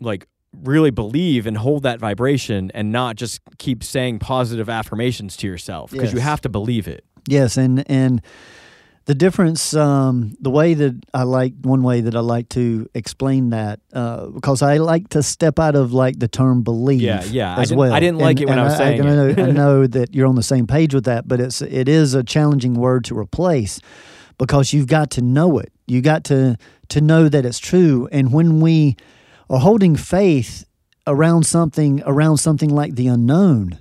[0.00, 0.26] like
[0.62, 5.90] really believe and hold that vibration and not just keep saying positive affirmations to yourself
[5.92, 7.04] because you have to believe it.
[7.26, 8.22] Yes, and and
[9.04, 13.50] the difference, um, the way that I like one way that I like to explain
[13.50, 17.00] that, uh, because I like to step out of like the term believe.
[17.00, 17.56] Yeah, yeah.
[17.56, 17.92] I As didn't- well.
[17.94, 19.38] I didn't like it when I was saying I, know, it.
[19.38, 22.22] I know that you're on the same page with that, but it's it is a
[22.22, 23.80] challenging word to replace
[24.36, 25.72] because you've got to know it.
[25.90, 26.56] You got to
[26.88, 28.08] to know that it's true.
[28.12, 28.96] And when we
[29.50, 30.64] are holding faith
[31.06, 33.78] around something around something like the unknown,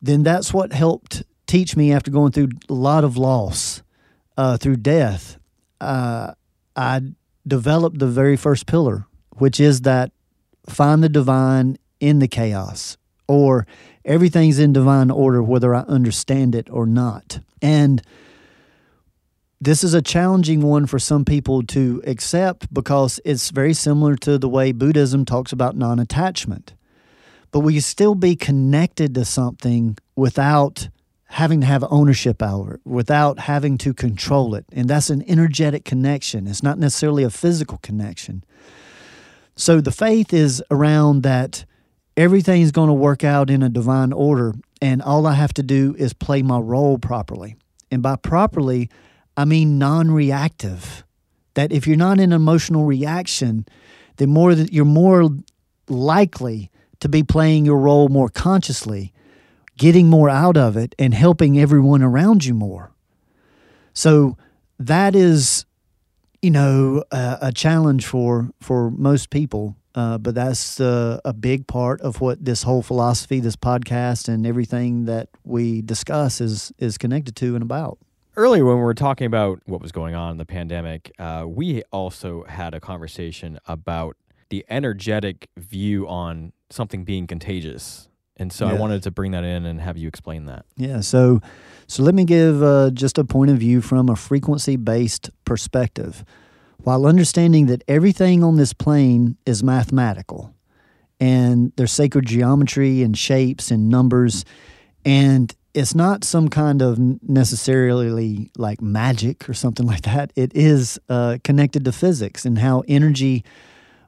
[0.00, 3.82] then that's what helped teach me after going through a lot of loss
[4.36, 5.38] uh, through death.
[5.80, 6.32] Uh,
[6.76, 7.02] I
[7.46, 10.12] developed the very first pillar, which is that
[10.68, 12.96] find the divine in the chaos,
[13.28, 13.66] or
[14.04, 17.40] everything's in divine order, whether I understand it or not.
[17.60, 18.02] And
[19.62, 24.36] this is a challenging one for some people to accept because it's very similar to
[24.36, 26.74] the way Buddhism talks about non attachment.
[27.52, 30.88] But we can still be connected to something without
[31.26, 34.64] having to have ownership over it, without having to control it.
[34.72, 38.42] And that's an energetic connection, it's not necessarily a physical connection.
[39.54, 41.66] So the faith is around that
[42.16, 45.94] everything's going to work out in a divine order, and all I have to do
[45.98, 47.54] is play my role properly.
[47.92, 48.90] And by properly,
[49.36, 51.04] I mean non reactive.
[51.54, 53.66] That if you're not in emotional reaction,
[54.16, 55.28] then more that you're more
[55.88, 59.12] likely to be playing your role more consciously,
[59.76, 62.92] getting more out of it, and helping everyone around you more.
[63.92, 64.36] So
[64.78, 65.66] that is,
[66.40, 69.76] you know, a, a challenge for for most people.
[69.94, 74.46] Uh, but that's uh, a big part of what this whole philosophy, this podcast, and
[74.46, 77.98] everything that we discuss is is connected to and about.
[78.34, 81.82] Earlier, when we were talking about what was going on in the pandemic, uh, we
[81.92, 84.16] also had a conversation about
[84.48, 88.08] the energetic view on something being contagious.
[88.36, 90.64] And so I wanted to bring that in and have you explain that.
[90.76, 91.00] Yeah.
[91.00, 91.40] So,
[91.86, 96.24] so let me give uh, just a point of view from a frequency based perspective.
[96.78, 100.54] While understanding that everything on this plane is mathematical,
[101.20, 104.44] and there's sacred geometry and shapes and numbers,
[105.04, 110.32] and it's not some kind of necessarily like magic or something like that.
[110.36, 113.44] It is uh, connected to physics and how energy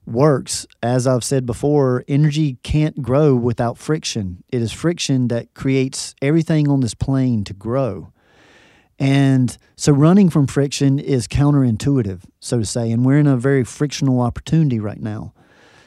[0.06, 0.66] works.
[0.82, 4.44] As I've said before, energy can't grow without friction.
[4.50, 8.12] It is friction that creates everything on this plane to grow.
[8.98, 12.92] And so running from friction is counterintuitive, so to say.
[12.92, 15.32] And we're in a very frictional opportunity right now.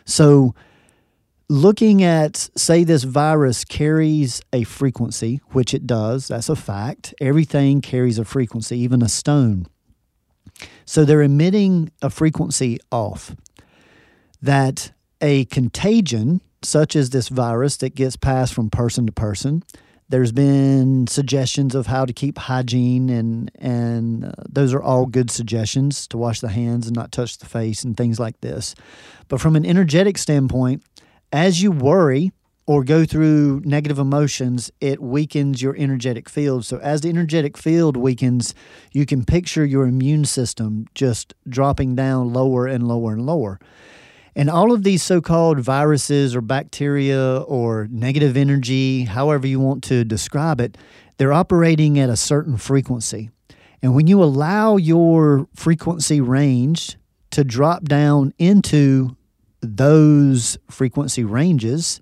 [0.05, 0.55] So
[1.49, 7.13] looking at, say, this virus carries a frequency, which it does, that's a fact.
[7.21, 9.67] Everything carries a frequency, even a stone.
[10.85, 13.35] So they're emitting a frequency off
[14.41, 19.63] that a contagion, such as this virus that gets passed from person to person,
[20.09, 25.29] there's been suggestions of how to keep hygiene, and and uh, those are all good
[25.29, 28.73] suggestions to wash the hands and not touch the face and things like this.
[29.27, 30.81] But from an energetic standpoint,
[31.31, 32.31] as you worry
[32.65, 36.65] or go through negative emotions, it weakens your energetic field.
[36.65, 38.53] So as the energetic field weakens,
[38.91, 43.59] you can picture your immune system just dropping down lower and lower and lower.
[44.35, 49.83] And all of these so called viruses or bacteria or negative energy, however you want
[49.85, 50.77] to describe it,
[51.17, 53.31] they're operating at a certain frequency.
[53.81, 56.97] And when you allow your frequency range
[57.31, 59.16] to drop down into
[59.75, 61.99] those frequency ranges,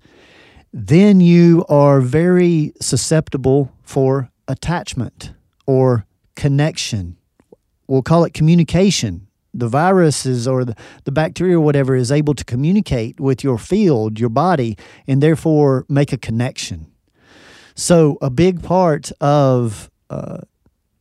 [0.72, 5.32] then you are very susceptible for attachment
[5.66, 7.16] or connection.
[7.86, 9.26] We'll call it communication.
[9.54, 14.20] The viruses or the, the bacteria or whatever is able to communicate with your field,
[14.20, 14.76] your body,
[15.06, 16.92] and therefore make a connection.
[17.74, 20.40] So, a big part of uh,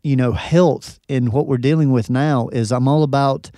[0.04, 3.50] you know health in what we're dealing with now is I'm all about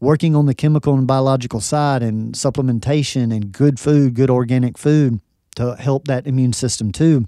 [0.00, 5.20] working on the chemical and biological side and supplementation and good food, good organic food
[5.56, 7.26] to help that immune system too.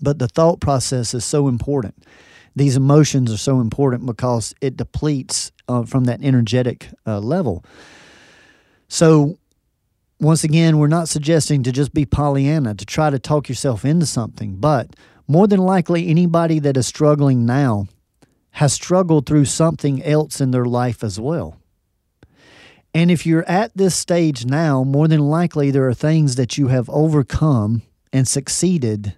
[0.00, 2.04] But the thought process is so important.
[2.56, 7.64] These emotions are so important because it depletes uh, from that energetic uh, level.
[8.88, 9.38] So,
[10.20, 14.06] once again, we're not suggesting to just be Pollyanna, to try to talk yourself into
[14.06, 14.94] something, but
[15.26, 17.86] more than likely, anybody that is struggling now
[18.52, 21.56] has struggled through something else in their life as well.
[22.94, 26.68] And if you're at this stage now, more than likely there are things that you
[26.68, 29.16] have overcome and succeeded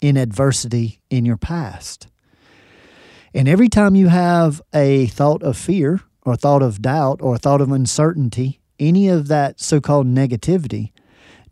[0.00, 2.06] in adversity in your past.
[3.34, 7.38] And every time you have a thought of fear or thought of doubt or a
[7.38, 10.92] thought of uncertainty, any of that so called negativity,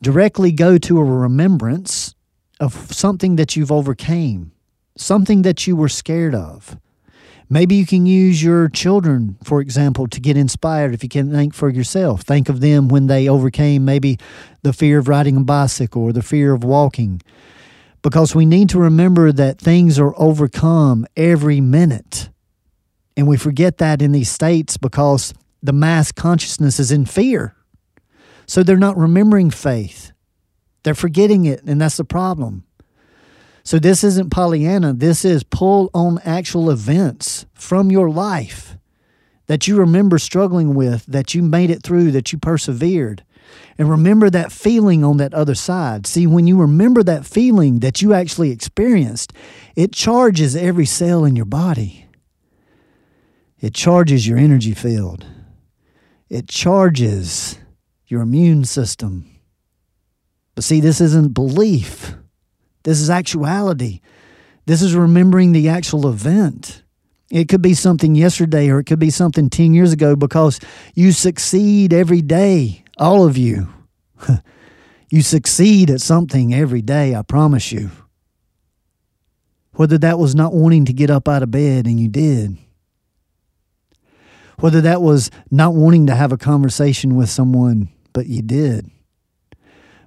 [0.01, 2.14] directly go to a remembrance
[2.61, 4.53] of something that you've overcame,
[4.97, 6.79] something that you were scared of,
[7.50, 11.54] Maybe you can use your children, for example, to get inspired if you can think
[11.54, 12.22] for yourself.
[12.22, 14.18] Think of them when they overcame maybe
[14.62, 17.20] the fear of riding a bicycle or the fear of walking.
[18.02, 22.30] Because we need to remember that things are overcome every minute.
[23.16, 27.57] And we forget that in these states because the mass consciousness is in fear.
[28.46, 30.12] So they're not remembering faith.
[30.83, 32.64] They're forgetting it, and that's the problem.
[33.64, 34.92] So this isn't Pollyanna.
[34.92, 38.77] This is pull on actual events from your life
[39.46, 43.24] that you remember struggling with, that you made it through, that you persevered.
[43.79, 46.07] And remember that feeling on that other side.
[46.07, 49.33] See, when you remember that feeling that you actually experienced,
[49.74, 52.07] it charges every cell in your body.
[53.61, 55.27] It charges your energy field.
[56.29, 57.59] It charges
[58.07, 59.31] your immune system.
[60.55, 62.14] But see, this isn't belief.
[62.85, 64.01] This is actuality.
[64.66, 66.83] This is remembering the actual event.
[67.31, 70.61] It could be something yesterday or it could be something 10 years ago because
[70.94, 73.68] you succeed every day, all of you.
[75.11, 77.90] you succeed at something every day, I promise you.
[79.73, 82.57] Whether that was not wanting to get up out of bed and you did,
[84.61, 88.88] whether that was not wanting to have a conversation with someone, but you did.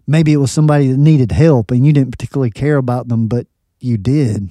[0.07, 3.45] Maybe it was somebody that needed help and you didn't particularly care about them, but
[3.79, 4.49] you did.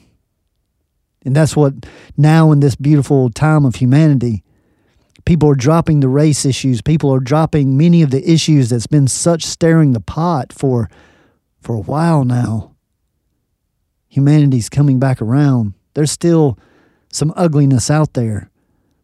[1.24, 4.44] And that's what now in this beautiful time of humanity,
[5.24, 6.82] people are dropping the race issues.
[6.82, 10.88] People are dropping many of the issues that's been such stirring the pot for
[11.60, 12.76] for a while now.
[14.08, 15.74] Humanity's coming back around.
[15.94, 16.58] There's still
[17.12, 18.50] some ugliness out there.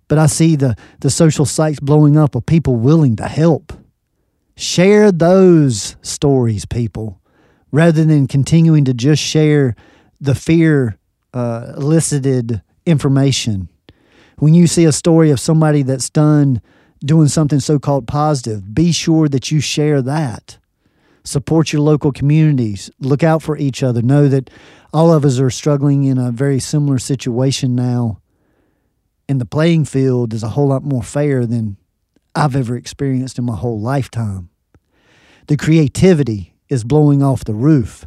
[0.07, 3.73] But I see the, the social sites blowing up of people willing to help.
[4.63, 7.21] Share those stories, people,
[7.73, 9.75] rather than continuing to just share
[10.21, 11.01] the fear
[11.35, 13.69] uh, elicited information.
[14.39, 16.63] When you see a story of somebody that's done
[17.05, 20.59] doing something so called positive, be sure that you share that.
[21.25, 22.89] Support your local communities.
[23.01, 24.01] Look out for each other.
[24.01, 24.49] Know that
[24.93, 28.21] all of us are struggling in a very similar situation now.
[29.29, 31.79] And the playing field is a whole lot more fair than
[32.37, 34.51] I've ever experienced in my whole lifetime.
[35.47, 38.07] The creativity is blowing off the roof.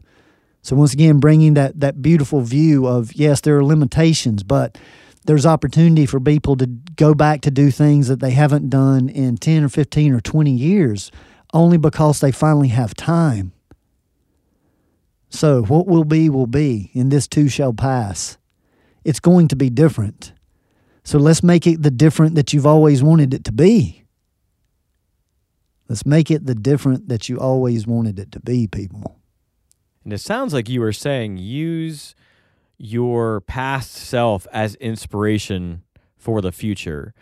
[0.61, 4.77] So once again, bringing that that beautiful view of yes, there are limitations, but
[5.25, 9.37] there's opportunity for people to go back to do things that they haven't done in
[9.37, 11.11] 10 or 15 or 20 years
[11.53, 13.51] only because they finally have time.
[15.29, 18.37] So, what will be, will be, and this too shall pass.
[19.03, 20.33] It's going to be different.
[21.03, 24.04] So, let's make it the different that you've always wanted it to be.
[25.87, 29.19] Let's make it the different that you always wanted it to be, people.
[30.03, 32.15] And it sounds like you were saying use
[32.77, 35.83] your past self as inspiration
[36.17, 37.13] for the future.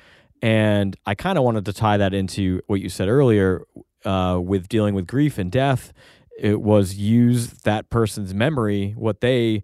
[0.42, 3.64] And I kind of wanted to tie that into what you said earlier
[4.04, 5.94] uh, with dealing with grief and death.
[6.38, 9.64] It was use that person's memory, what they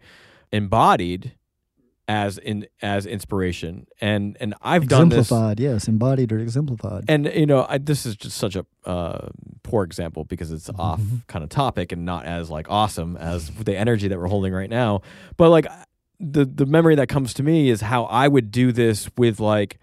[0.52, 1.34] embodied,
[2.10, 3.86] as in as inspiration.
[4.02, 7.06] And and I've done this exemplified, yes, embodied or exemplified.
[7.08, 9.30] and you know I, this is just such a uh,
[9.62, 13.78] poor example because it's off kind of topic and not as like awesome as the
[13.78, 15.02] energy that we're holding right now
[15.38, 15.68] but like
[16.20, 19.78] the the memory that comes to me is how i would do this with like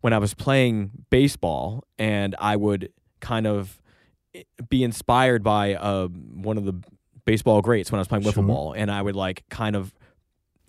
[0.00, 3.82] when i was playing baseball and i would kind of
[4.34, 6.74] eh, be inspired by uh, one of the
[7.26, 9.92] baseball greats when i was playing wiffle ball and i would like kind of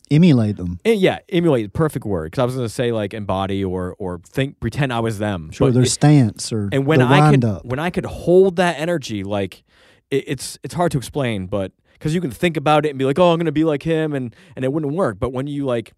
[0.10, 0.80] Emulate them.
[0.86, 4.20] eh, yeah emulate perfect word because i was going to say like embody or or
[4.26, 7.44] think pretend i was them Sure, but their it- stance or and when I could
[7.44, 7.66] up.
[7.66, 9.64] when I could hold that energy, like
[10.10, 13.04] it, it's it's hard to explain, but because you can think about it and be
[13.06, 15.18] like, oh, I'm gonna be like him, and and it wouldn't work.
[15.20, 15.94] But when you like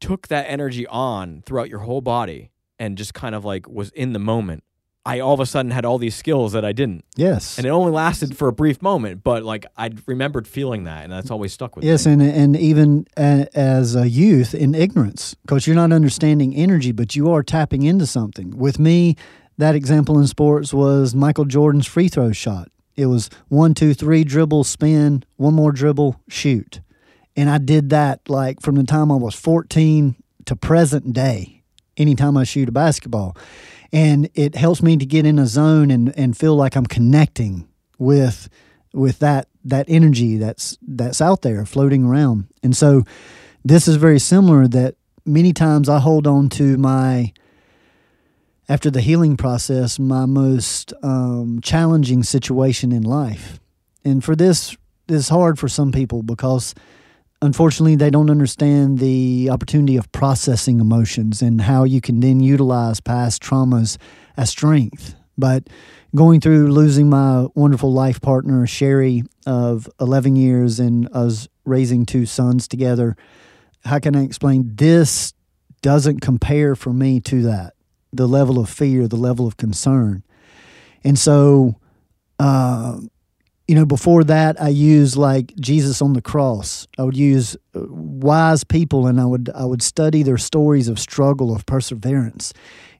[0.00, 4.12] took that energy on throughout your whole body and just kind of like was in
[4.12, 4.62] the moment,
[5.08, 7.56] I all of a sudden had all these skills that I didn't, Yes.
[7.58, 9.22] and it only lasted for a brief moment.
[9.24, 12.12] But like I remembered feeling that, and that's always stuck with Yes, me.
[12.12, 16.92] Yes, and and even a, as a youth in ignorance, because you're not understanding energy,
[16.92, 18.50] but you are tapping into something.
[18.56, 19.16] With me,
[19.56, 22.68] that example in sports was Michael Jordan's free throw shot.
[22.96, 26.80] It was one, two, three, dribble, spin, one more dribble, shoot,
[27.36, 31.62] and I did that like from the time I was 14 to present day.
[31.96, 33.36] Anytime I shoot a basketball,
[33.92, 37.68] and it helps me to get in a zone and and feel like I'm connecting
[37.98, 38.48] with
[38.92, 42.46] with that that energy that's that's out there floating around.
[42.62, 43.04] And so
[43.64, 47.32] this is very similar that many times I hold on to my
[48.68, 53.60] after the healing process my most um, challenging situation in life.
[54.04, 54.76] And for this
[55.08, 56.74] it's hard for some people because
[57.40, 63.00] unfortunately they don't understand the opportunity of processing emotions and how you can then utilize
[63.00, 63.96] past traumas
[64.36, 65.14] as strength.
[65.36, 65.68] But
[66.14, 72.26] going through losing my wonderful life partner, Sherry, of 11 years, and us raising two
[72.26, 73.16] sons together,
[73.84, 74.72] how can I explain?
[74.74, 75.32] This
[75.80, 77.74] doesn't compare for me to that
[78.12, 80.24] the level of fear, the level of concern.
[81.04, 81.76] And so,
[82.38, 82.98] uh,
[83.68, 86.88] you know, before that, I used like Jesus on the cross.
[86.96, 90.98] I would use uh, wise people, and I would I would study their stories of
[90.98, 92.54] struggle, of perseverance.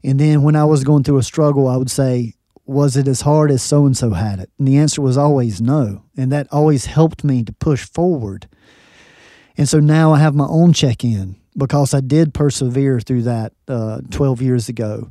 [0.04, 2.34] And then when I was going through a struggle, I would say,
[2.66, 5.58] "Was it as hard as so and so had it?" And the answer was always
[5.58, 8.46] no, and that always helped me to push forward.
[9.56, 13.52] And so now I have my own check in because I did persevere through that
[13.66, 15.10] uh, 12 years ago.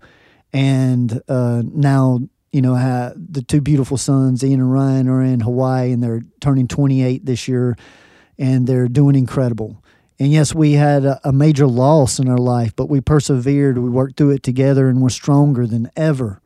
[0.53, 2.21] And uh, now,
[2.51, 6.21] you know, how the two beautiful sons, Ian and Ryan, are in Hawaii and they're
[6.39, 7.75] turning 28 this year
[8.37, 9.83] and they're doing incredible.
[10.19, 13.77] And yes, we had a, a major loss in our life, but we persevered.
[13.77, 16.41] We worked through it together and we're stronger than ever.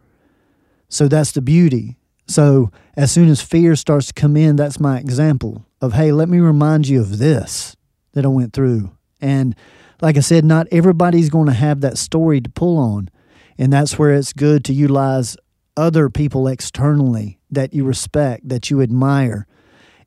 [0.90, 1.98] So that's the beauty.
[2.28, 6.30] So as soon as fear starts to come in, that's my example of, hey, let
[6.30, 7.76] me remind you of this
[8.14, 8.92] that I went through.
[9.22, 9.56] And
[10.02, 13.10] like I said, not everybody's going to have that story to pull on.
[13.58, 15.38] And that's where it's good to utilize
[15.78, 19.48] other people externally that you respect, that you admire,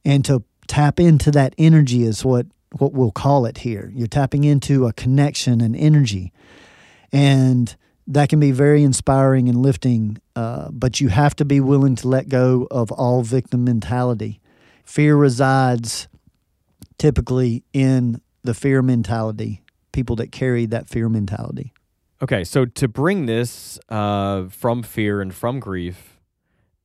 [0.05, 2.47] and to tap into that energy is what,
[2.79, 3.91] what we'll call it here.
[3.95, 6.33] You're tapping into a connection and energy.
[7.12, 7.75] And
[8.07, 12.09] that can be very inspiring and lifting, uh, but you have to be willing to
[12.09, 14.41] let go of all victim mentality.
[14.85, 16.09] Fear resides
[16.99, 19.62] typically in the fear mentality,
[19.93, 21.73] people that carry that fear mentality.
[22.25, 26.18] Okay, so to bring this uh, from fear and from grief,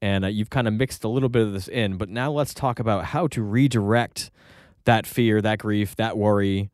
[0.01, 2.53] and uh, you've kind of mixed a little bit of this in, but now let's
[2.53, 4.31] talk about how to redirect
[4.83, 6.71] that fear, that grief, that worry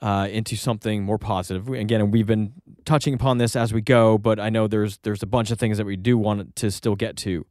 [0.00, 1.68] uh, into something more positive.
[1.70, 2.52] Again, we've been
[2.84, 5.76] touching upon this as we go, but I know there's there's a bunch of things
[5.78, 7.44] that we do want to still get to.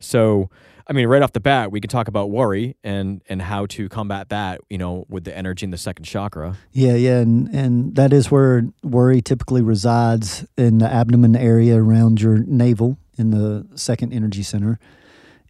[0.00, 0.48] So,
[0.88, 3.88] I mean, right off the bat, we can talk about worry and and how to
[3.88, 4.60] combat that.
[4.70, 6.56] You know, with the energy in the second chakra.
[6.72, 12.20] Yeah, yeah, and, and that is where worry typically resides in the abdomen area around
[12.20, 14.78] your navel in the second energy center.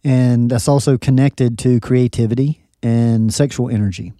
[0.03, 4.13] And that's also connected to creativity and sexual energy.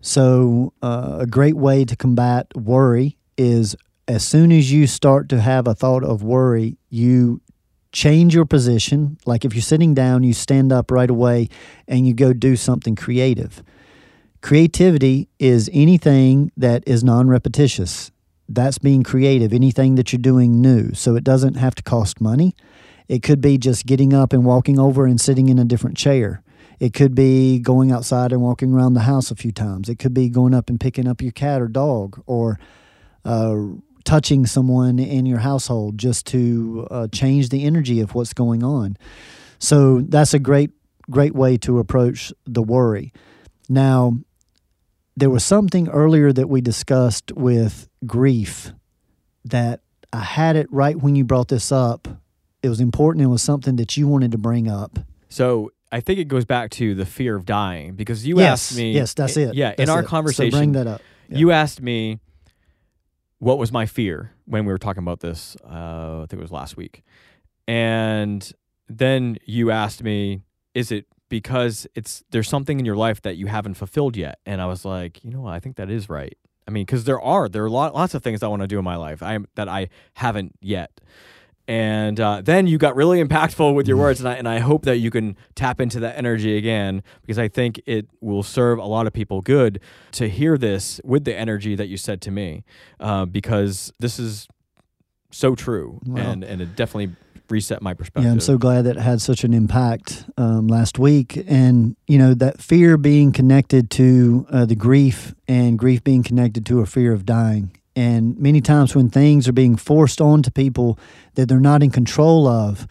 [0.00, 3.74] So, uh, a great way to combat worry is
[4.06, 7.40] as soon as you start to have a thought of worry, you
[7.94, 9.16] change your position.
[9.24, 11.48] Like if you're sitting down, you stand up right away
[11.88, 13.62] and you go do something creative.
[14.42, 18.10] Creativity is anything that is non repetitious.
[18.46, 20.92] That's being creative, anything that you're doing new.
[20.92, 22.54] So it doesn't have to cost money.
[23.08, 26.42] It could be just getting up and walking over and sitting in a different chair.
[26.78, 29.88] It could be going outside and walking around the house a few times.
[29.88, 32.58] It could be going up and picking up your cat or dog or
[33.24, 33.56] uh,
[34.04, 38.96] touching someone in your household just to uh, change the energy of what's going on.
[39.58, 40.70] So that's a great,
[41.10, 43.12] great way to approach the worry.
[43.68, 44.18] Now,
[45.16, 48.72] there was something earlier that we discussed with grief
[49.44, 49.80] that
[50.12, 52.08] I had it right when you brought this up.
[52.62, 53.24] It was important.
[53.24, 54.98] It was something that you wanted to bring up.
[55.28, 58.76] So I think it goes back to the fear of dying because you yes, asked
[58.76, 58.92] me.
[58.92, 59.54] Yes, that's it.
[59.54, 60.06] Yeah, That's in our it.
[60.06, 61.02] conversation, so bring that up.
[61.28, 61.38] Yeah.
[61.38, 62.18] you asked me
[63.44, 65.54] what was my fear when we were talking about this.
[65.62, 67.02] Uh, I think it was last week,
[67.68, 68.50] and
[68.88, 70.40] then you asked me,
[70.72, 74.62] "Is it because it's there's something in your life that you haven't fulfilled yet?" And
[74.62, 75.52] I was like, "You know what?
[75.52, 76.38] I think that is right.
[76.66, 78.78] I mean, because there are there are lot, lots of things I want to do
[78.78, 80.98] in my life I that I haven't yet."
[81.66, 84.84] And uh, then you got really impactful with your words, and I, and I hope
[84.84, 88.84] that you can tap into that energy again because I think it will serve a
[88.84, 89.80] lot of people good
[90.12, 92.64] to hear this with the energy that you said to me,
[93.00, 94.46] uh, because this is
[95.30, 96.20] so true, Wow.
[96.22, 97.16] and and it definitely
[97.50, 98.24] reset my perspective.
[98.24, 101.44] Yeah, I'm so glad that it had such an impact um, last week.
[101.46, 106.64] And, you know, that fear being connected to uh, the grief and grief being connected
[106.66, 107.70] to a fear of dying.
[107.96, 110.98] And many times when things are being forced onto people
[111.34, 112.88] that they're not in control of,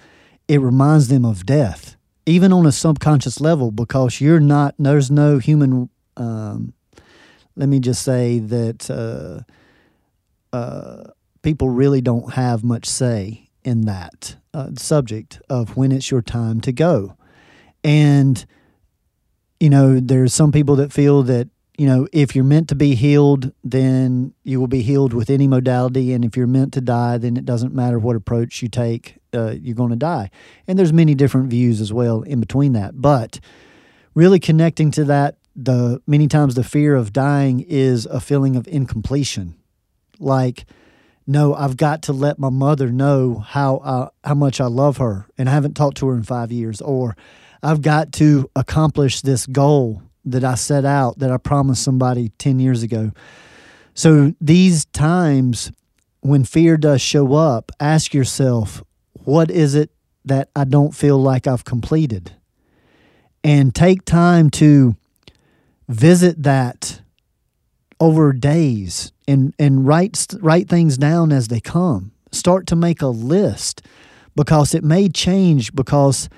[0.47, 1.95] it reminds them of death,
[2.25, 6.73] even on a subconscious level, because you're not, there's no human, um,
[7.55, 9.41] let me just say that uh,
[10.55, 11.03] uh,
[11.41, 16.61] people really don't have much say in that uh, subject of when it's your time
[16.61, 17.17] to go.
[17.83, 18.45] And,
[19.59, 22.93] you know, there's some people that feel that, you know, if you're meant to be
[22.93, 26.13] healed, then you will be healed with any modality.
[26.13, 29.55] And if you're meant to die, then it doesn't matter what approach you take, uh,
[29.59, 30.29] you're going to die.
[30.67, 33.01] And there's many different views as well in between that.
[33.01, 33.39] But
[34.13, 38.67] really connecting to that, the many times the fear of dying is a feeling of
[38.67, 39.55] incompletion.
[40.19, 40.65] Like,
[41.25, 45.47] no, I've got to let my mother know how how much I love her, and
[45.47, 46.81] I haven't talked to her in five years.
[46.81, 47.15] Or
[47.61, 52.59] I've got to accomplish this goal that I set out that I promised somebody ten
[52.59, 53.11] years ago.
[53.93, 55.71] So these times
[56.21, 58.81] when fear does show up, ask yourself,
[59.25, 59.91] what is it
[60.25, 62.31] that I don't feel like I've completed,
[63.43, 64.95] and take time to
[65.89, 67.01] visit that
[67.99, 72.11] over days and and write write things down as they come.
[72.31, 73.81] Start to make a list
[74.35, 76.29] because it may change because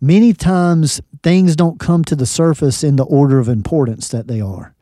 [0.00, 4.42] many times things don't come to the surface in the order of importance that they
[4.42, 4.74] are.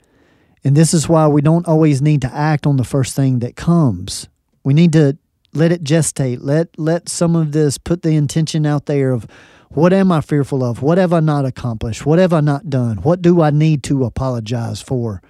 [0.65, 3.57] And this is why we don't always need to act on the first thing that
[3.57, 4.29] comes.
[4.65, 5.17] We need to
[5.55, 6.39] let it gestate.
[6.41, 9.27] Let let some of this put the intention out there of
[9.71, 10.83] what am I fearful of?
[10.83, 12.05] What have I not accomplished?
[12.05, 12.99] What have I not done?
[12.99, 15.23] What do I need to apologize for?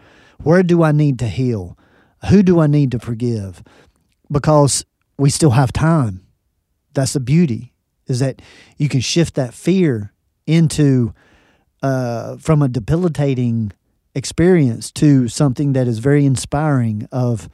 [0.42, 1.78] Where do I need to heal?
[2.30, 3.62] Who do I need to forgive?
[4.30, 4.84] Because
[5.18, 6.26] we still have time.
[6.94, 7.72] That's the beauty,
[8.06, 8.42] is that
[8.78, 10.11] you can shift that fear
[10.46, 11.14] into
[11.82, 13.72] uh, from a debilitating
[14.14, 17.48] experience to something that is very inspiring of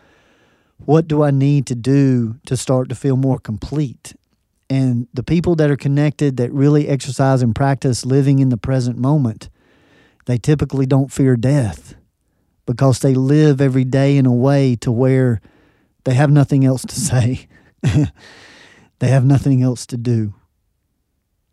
[0.79, 4.15] what do I need to do to start to feel more complete?
[4.71, 8.99] And the people that are connected that really exercise and practice living in the present
[8.99, 9.49] moment,
[10.27, 11.95] they typically don't fear death
[12.67, 15.41] because they live every day in a way to where
[16.05, 17.49] they have nothing else to say.
[17.83, 20.35] they have nothing else to do.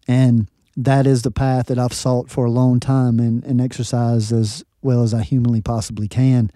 [0.08, 4.32] And that is the path that I've sought for a long time and, and exercise
[4.32, 6.52] as well as I humanly possibly can.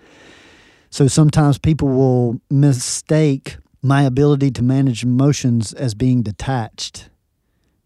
[0.89, 7.09] So sometimes people will mistake my ability to manage emotions as being detached.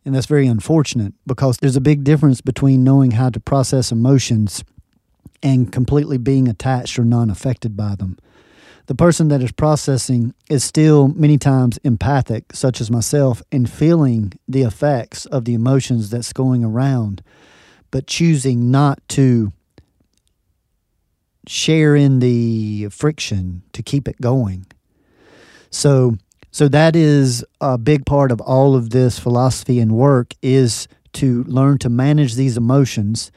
[0.05, 4.63] And that's very unfortunate because there's a big difference between knowing how to process emotions
[5.41, 8.17] and completely being attached or non affected by them.
[8.85, 14.33] The person that is processing is still many times empathic, such as myself, and feeling
[14.47, 17.23] the effects of the emotions that's going around,
[17.91, 19.53] but choosing not to
[21.47, 24.65] share in the friction to keep it going.
[25.69, 26.17] So
[26.51, 31.43] so that is a big part of all of this philosophy and work is to
[31.45, 33.31] learn to manage these emotions,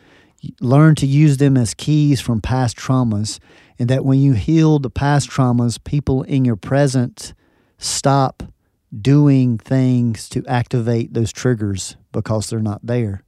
[0.60, 3.38] learn to use them as keys from past traumas,
[3.78, 7.34] and that when you heal the past traumas, people in your present
[7.78, 8.42] stop
[9.00, 13.22] doing things to activate those triggers because they're not there.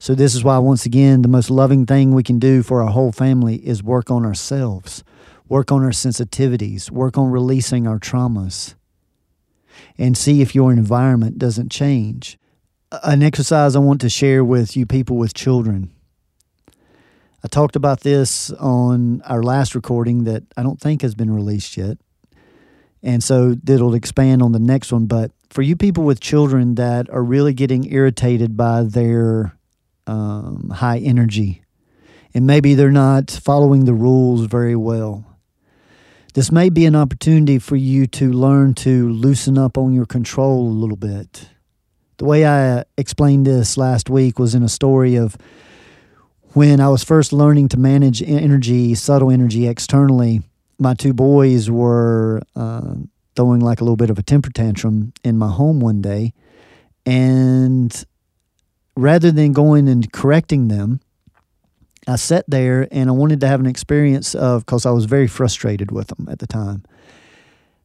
[0.00, 2.90] So, this is why, once again, the most loving thing we can do for our
[2.90, 5.02] whole family is work on ourselves,
[5.48, 8.74] work on our sensitivities, work on releasing our traumas,
[9.96, 12.38] and see if your environment doesn't change.
[13.02, 15.90] An exercise I want to share with you people with children.
[17.44, 21.76] I talked about this on our last recording that I don't think has been released
[21.76, 21.98] yet.
[23.02, 25.06] And so it'll expand on the next one.
[25.06, 29.56] But for you people with children that are really getting irritated by their
[30.06, 31.62] um, high energy
[32.34, 35.24] and maybe they're not following the rules very well.
[36.34, 40.68] This may be an opportunity for you to learn to loosen up on your control
[40.68, 41.48] a little bit.
[42.18, 45.36] The way I explained this last week was in a story of
[46.54, 50.42] when I was first learning to manage energy, subtle energy externally.
[50.78, 52.94] My two boys were uh,
[53.36, 56.32] throwing like a little bit of a temper tantrum in my home one day.
[57.04, 58.04] And
[58.96, 61.00] rather than going and correcting them,
[62.06, 65.26] I sat there and I wanted to have an experience of, because I was very
[65.26, 66.84] frustrated with them at the time.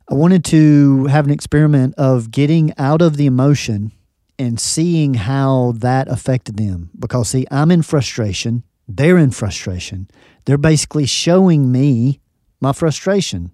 [0.09, 3.91] I wanted to have an experiment of getting out of the emotion
[4.39, 6.89] and seeing how that affected them.
[6.97, 10.09] Because, see, I'm in frustration, they're in frustration.
[10.45, 12.19] They're basically showing me
[12.59, 13.51] my frustration.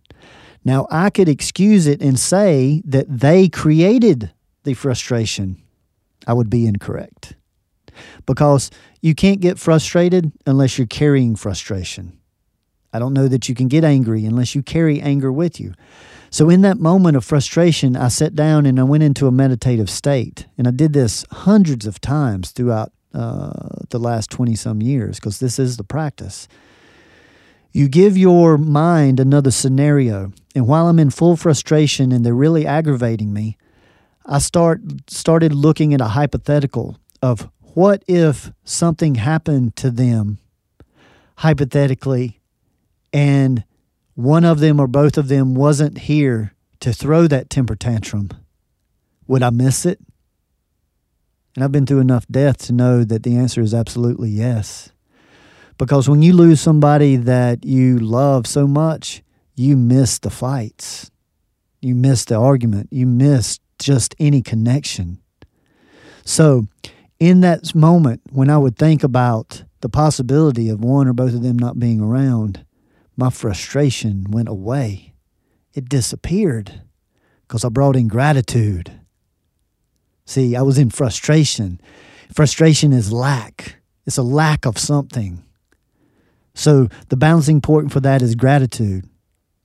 [0.66, 4.32] Now, I could excuse it and say that they created
[4.64, 5.62] the frustration.
[6.28, 7.36] I would be incorrect
[8.26, 8.70] because
[9.02, 12.20] you can't get frustrated unless you're carrying frustration.
[12.92, 15.74] I don't know that you can get angry unless you carry anger with you.
[16.32, 19.90] So, in that moment of frustration, I sat down and I went into a meditative
[19.90, 20.46] state.
[20.58, 23.52] And I did this hundreds of times throughout uh,
[23.90, 26.48] the last 20 some years because this is the practice.
[27.72, 30.32] You give your mind another scenario.
[30.56, 33.58] And while I'm in full frustration and they're really aggravating me,
[34.26, 40.38] I start started looking at a hypothetical of what if something happened to them,
[41.38, 42.40] hypothetically,
[43.12, 43.64] and
[44.20, 48.30] one of them or both of them wasn't here to throw that temper tantrum?
[49.28, 49.98] Would I miss it?
[51.56, 54.92] And I've been through enough death to know that the answer is absolutely yes.
[55.78, 59.24] Because when you lose somebody that you love so much,
[59.56, 61.10] you miss the fights.
[61.80, 62.90] You miss the argument.
[62.92, 65.20] You miss just any connection.
[66.26, 66.68] So,
[67.22, 71.42] in that moment, when I would think about the possibility of one or both of
[71.42, 72.66] them not being around,
[73.20, 75.14] my frustration went away.
[75.74, 76.82] It disappeared
[77.48, 78.92] because I brought in gratitude.
[80.26, 81.80] See, I was in frustration.
[82.34, 85.44] Frustration is lack, it's a lack of something.
[86.56, 89.08] So the balancing point for that is gratitude,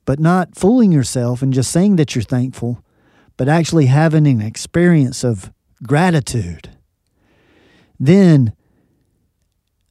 [0.04, 2.84] but not fooling yourself and just saying that you're thankful,
[3.36, 5.50] but actually having an experience of
[5.82, 6.70] gratitude
[7.98, 8.52] then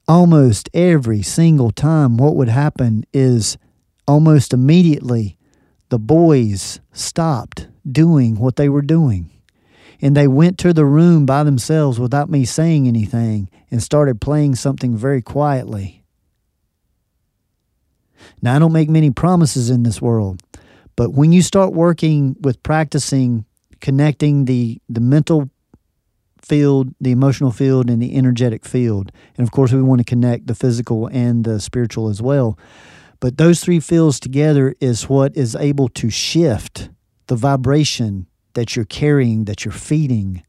[0.07, 3.57] almost every single time, what would happen is
[4.07, 5.37] almost immediately
[5.89, 9.29] the boys stopped doing what they were doing.
[10.01, 14.55] And they went to the room by themselves without me saying anything and started playing
[14.55, 16.03] something very quietly.
[18.41, 20.41] Now, I don't make many promises in this world,
[20.95, 23.45] but when you start working with practicing
[23.83, 25.49] connecting the, the mental
[26.45, 29.11] field, the emotional field, and the energetic field.
[29.37, 32.57] And of course, we want to connect the physical and the spiritual as well.
[33.19, 36.89] But those three fields together is what is able to shift
[37.27, 40.43] the vibration that you're carrying, that you're feeding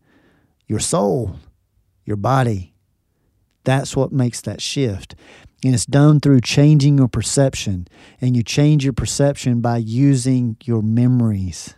[0.66, 1.36] your soul,
[2.05, 2.74] your body.
[3.64, 5.14] That's what makes that shift.
[5.64, 7.88] And it's done through changing your perception.
[8.20, 11.74] And you change your perception by using your memories.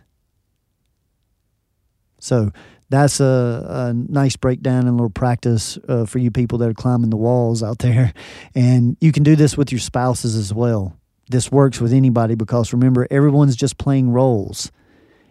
[2.19, 2.51] So
[2.89, 6.73] that's a, a nice breakdown and a little practice uh, for you people that are
[6.73, 8.13] climbing the walls out there.
[8.55, 10.97] And you can do this with your spouses as well.
[11.29, 14.71] This works with anybody because remember, everyone's just playing roles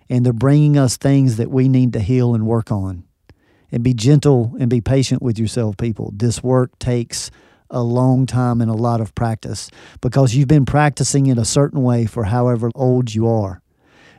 [0.08, 3.04] and they're bringing us things that we need to heal and work on.
[3.72, 6.12] And be gentle and be patient with yourself, people.
[6.14, 7.32] This work takes
[7.68, 11.82] a long time and a lot of practice because you've been practicing it a certain
[11.82, 13.60] way for however old you are.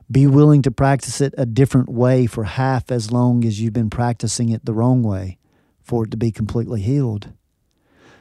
[0.10, 3.90] Be willing to practice it a different way for half as long as you've been
[3.90, 5.38] practicing it the wrong way
[5.82, 7.34] for it to be completely healed.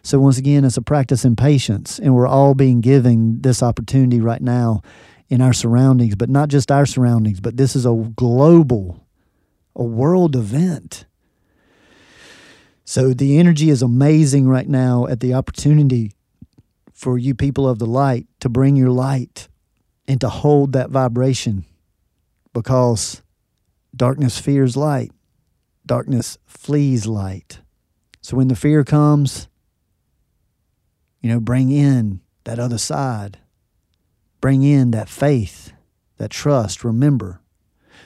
[0.03, 4.21] So, once again, it's a practice in patience, and we're all being given this opportunity
[4.21, 4.83] right now
[5.29, 9.05] in our surroundings, but not just our surroundings, but this is a global,
[9.75, 11.07] a world event.
[12.85, 16.13] So, the energy is amazing right now at the opportunity
[16.93, 19.49] for you people of the light to bring your light
[20.07, 21.65] and to hold that vibration
[22.57, 23.21] because
[23.95, 25.13] darkness fears light,
[25.85, 27.61] darkness flees light.
[28.23, 29.47] So when the fear comes,
[31.21, 33.41] you know, bring in that other side,
[34.41, 35.75] bring in that faith,
[36.17, 36.83] that trust.
[36.83, 37.43] Remember,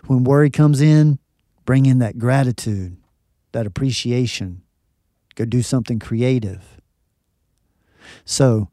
[0.09, 1.20] when worry comes in,
[1.64, 2.96] bring in that gratitude,
[3.53, 4.62] that appreciation.
[5.36, 6.80] Go do something creative.
[8.24, 8.68] So,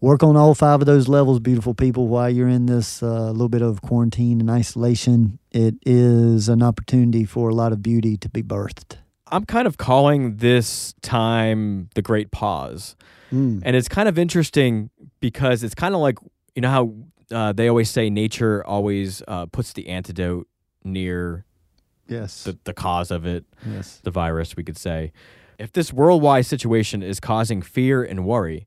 [0.00, 3.48] work on all five of those levels, beautiful people, while you're in this uh, little
[3.48, 5.38] bit of quarantine and isolation.
[5.50, 8.96] It is an opportunity for a lot of beauty to be birthed.
[9.28, 12.96] I'm kind of calling this time the Great Pause.
[13.32, 13.62] Mm.
[13.64, 14.90] And it's kind of interesting
[15.20, 16.18] because it's kind of like,
[16.54, 16.94] you know, how
[17.30, 20.48] uh, they always say nature always uh, puts the antidote
[20.82, 21.44] near
[22.08, 22.42] Yes.
[22.42, 24.00] the, the cause of it, yes.
[24.02, 25.12] the virus, we could say.
[25.60, 28.66] If this worldwide situation is causing fear and worry,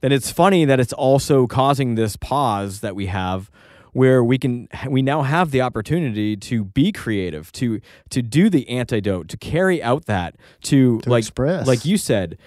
[0.00, 3.50] then it's funny that it's also causing this pause that we have
[3.92, 7.80] where we can we now have the opportunity to be creative to
[8.10, 11.66] to do the antidote to carry out that to, To like express.
[11.66, 12.38] like you said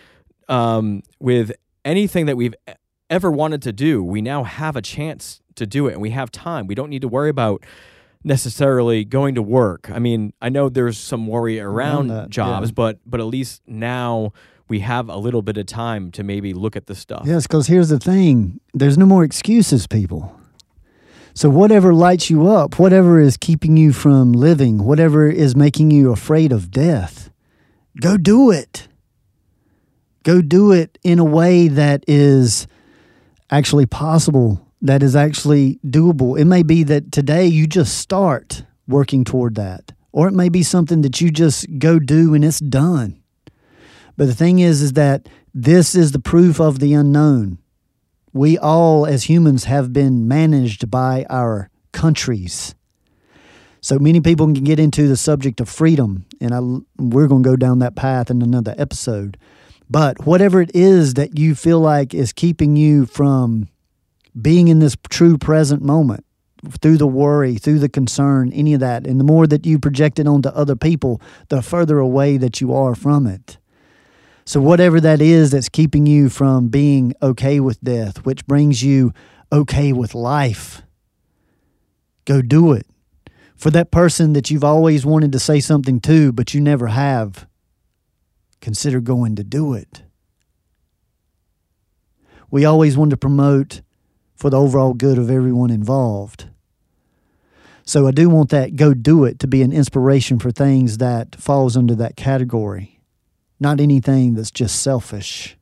[0.47, 1.51] um, with
[1.83, 2.55] anything that we've
[3.09, 6.31] ever wanted to do we now have a chance to do it and we have
[6.31, 7.63] time we don't need to worry about
[8.23, 12.73] necessarily going to work i mean i know there's some worry around that, jobs yeah.
[12.73, 14.31] but but at least now
[14.71, 17.67] we have a little bit of time to maybe look at the stuff Yes, because
[17.67, 20.39] here's the thing there's no more excuses, people.
[21.33, 26.11] So, whatever lights you up, whatever is keeping you from living, whatever is making you
[26.11, 27.29] afraid of death,
[27.99, 28.87] go do it.
[30.23, 32.65] Go do it in a way that is
[33.49, 36.39] actually possible, that is actually doable.
[36.39, 40.63] It may be that today you just start working toward that, or it may be
[40.63, 43.20] something that you just go do and it's done.
[44.21, 47.57] But the thing is, is that this is the proof of the unknown.
[48.31, 52.75] We all, as humans, have been managed by our countries.
[53.81, 56.59] So many people can get into the subject of freedom, and I,
[57.01, 59.37] we're going to go down that path in another episode.
[59.89, 63.69] But whatever it is that you feel like is keeping you from
[64.39, 66.23] being in this true present moment,
[66.79, 70.19] through the worry, through the concern, any of that, and the more that you project
[70.19, 71.19] it onto other people,
[71.49, 73.57] the further away that you are from it.
[74.45, 79.13] So, whatever that is that's keeping you from being okay with death, which brings you
[79.51, 80.81] okay with life,
[82.25, 82.87] go do it.
[83.55, 87.47] For that person that you've always wanted to say something to, but you never have,
[88.59, 90.01] consider going to do it.
[92.49, 93.81] We always want to promote
[94.35, 96.49] for the overall good of everyone involved.
[97.85, 101.35] So I do want that go do it to be an inspiration for things that
[101.35, 102.90] falls under that category
[103.61, 105.55] not anything that's just selfish.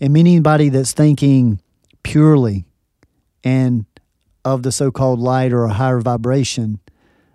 [0.00, 1.60] And anybody that's thinking
[2.02, 2.66] purely
[3.44, 3.86] and
[4.44, 6.80] of the so called light or a higher vibration,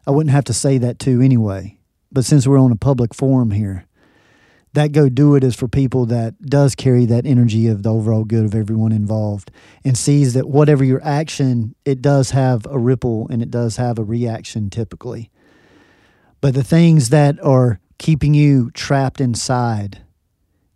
[0.06, 1.80] I wouldn't have to say that to anyway.
[2.12, 3.86] But since we're on a public forum here,
[4.74, 8.26] that go do it is for people that does carry that energy of the overall
[8.26, 9.52] good of everyone involved
[9.86, 14.00] and sees that whatever your action, it does have a ripple and it does have
[14.00, 15.30] a reaction typically.
[16.42, 20.02] But the things that are keeping you trapped inside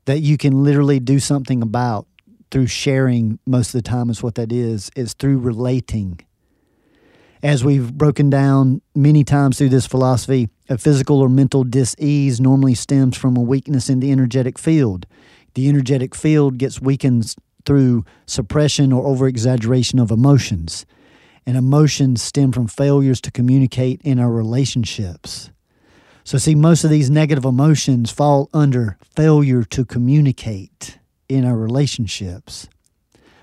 [0.06, 2.08] that you can literally do something about
[2.52, 6.18] through sharing most of the time is what that is is through relating.
[7.44, 12.76] As we've broken down many times through this philosophy a physical or mental dis-ease normally
[12.76, 15.06] stems from a weakness in the energetic field.
[15.54, 20.86] The energetic field gets weakened through suppression or over exaggeration of emotions
[21.46, 25.50] and emotions stem from failures to communicate in our relationships
[26.28, 31.00] so, see, most of these negative emotions fall under failure to communicate
[31.30, 32.68] in our relationships.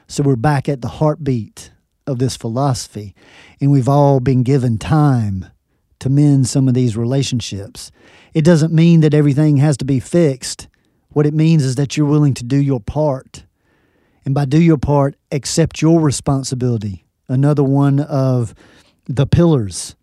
[0.06, 1.72] So, we're back at the heartbeat
[2.06, 3.14] of this philosophy,
[3.58, 5.46] and we've all been given time
[6.00, 7.90] to mend some of these relationships.
[8.34, 10.68] It doesn't mean that everything has to be fixed.
[11.08, 13.46] What it means is that you're willing to do your part.
[14.26, 17.06] And by do your part, accept your responsibility.
[17.28, 18.54] Another one of
[19.06, 19.96] the pillars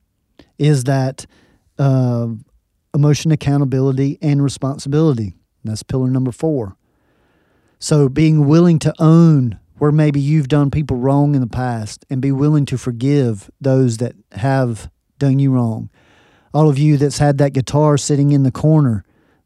[0.57, 1.27] is that
[1.77, 2.29] uh,
[2.93, 5.35] emotion accountability and responsibility.
[5.63, 6.75] That's pillar number four.
[7.79, 12.21] So being willing to own where maybe you've done people wrong in the past and
[12.21, 15.89] be willing to forgive those that have done you wrong.
[16.53, 19.03] All of you that's had that guitar sitting in the corner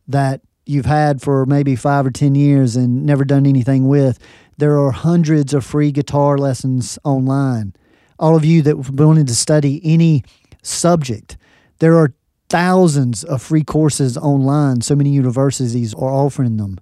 [0.07, 4.19] that you've had for maybe five or 10 years and never done anything with,
[4.57, 7.73] there are hundreds of free guitar lessons online.
[8.19, 10.23] All of you that wanted to study any
[10.63, 11.37] subject,
[11.79, 12.13] there are
[12.55, 14.79] thousands of free courses online.
[14.79, 16.79] So many universities are offering them.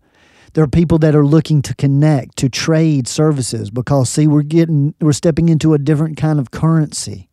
[0.54, 4.94] There are people that are looking to connect, to trade services because see we're getting
[5.02, 7.28] we're stepping into a different kind of currency,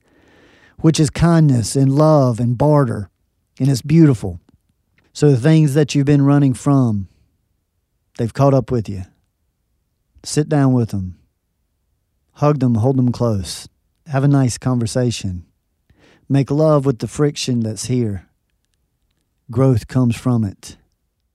[0.78, 3.10] which is kindness and love and barter.
[3.58, 4.40] And it's beautiful.
[5.12, 7.08] So the things that you've been running from,
[8.16, 9.02] they've caught up with you.
[10.24, 11.18] Sit down with them.
[12.36, 13.68] Hug them, hold them close.
[14.06, 15.44] Have a nice conversation.
[16.26, 18.29] Make love with the friction that's here.
[19.50, 20.76] Growth comes from it.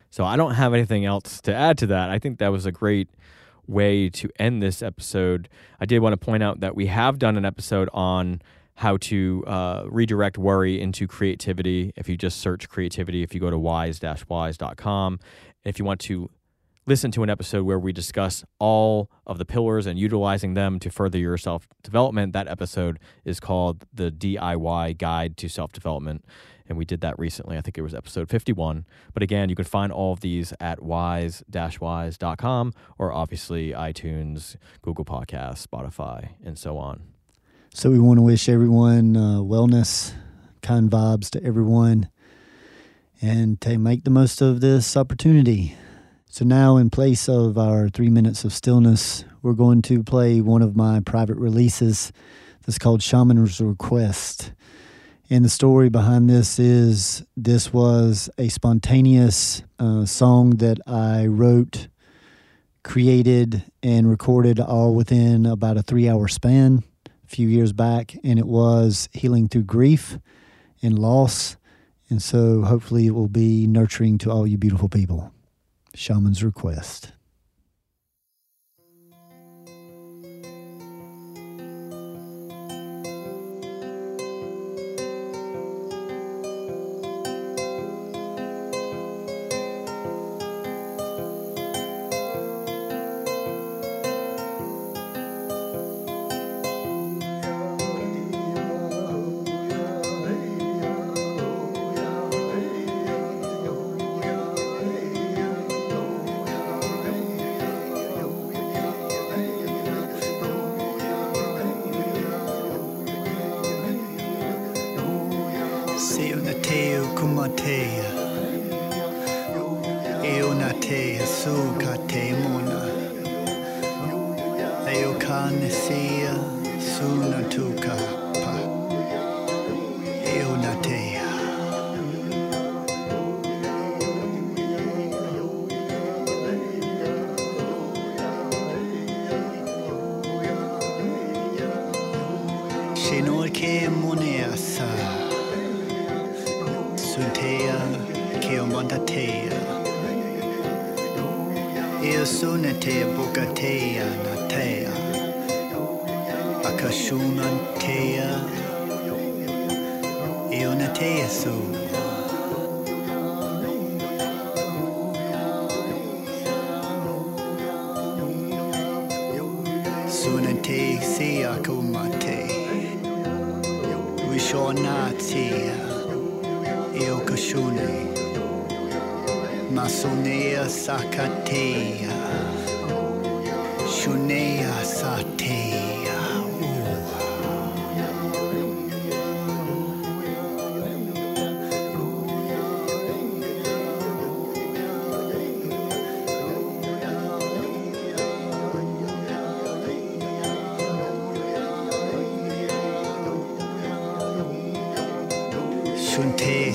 [0.10, 2.10] So I don't have anything else to add to that.
[2.10, 3.10] I think that was a great
[3.68, 5.50] way to end this episode.
[5.80, 8.42] I did want to point out that we have done an episode on
[8.76, 11.92] how to uh, redirect worry into creativity.
[11.96, 15.20] If you just search creativity, if you go to wise-wise.com,
[15.66, 16.30] if you want to
[16.86, 20.90] listen to an episode where we discuss all of the pillars and utilizing them to
[20.90, 26.24] further your self development, that episode is called the DIY Guide to Self Development.
[26.68, 27.58] And we did that recently.
[27.58, 28.86] I think it was episode 51.
[29.14, 35.06] But again, you can find all of these at wise wise.com or obviously iTunes, Google
[35.06, 37.04] Podcasts, Spotify, and so on.
[37.74, 40.14] So we want to wish everyone uh, wellness,
[40.62, 42.10] kind vibes to everyone,
[43.22, 45.76] and to make the most of this opportunity.
[46.30, 50.62] So now, in place of our three minutes of stillness, we're going to play one
[50.62, 52.12] of my private releases
[52.66, 54.52] that's called Shaman's Request.
[55.28, 61.88] And the story behind this is this was a spontaneous uh, song that I wrote,
[62.84, 68.16] created, and recorded all within about a three hour span a few years back.
[68.24, 70.20] And it was healing through grief
[70.84, 71.58] and loss.
[72.08, 75.34] And so hopefully it will be nurturing to all you beautiful people.
[75.96, 77.14] Shaman's Request.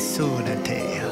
[0.00, 1.04] Suratea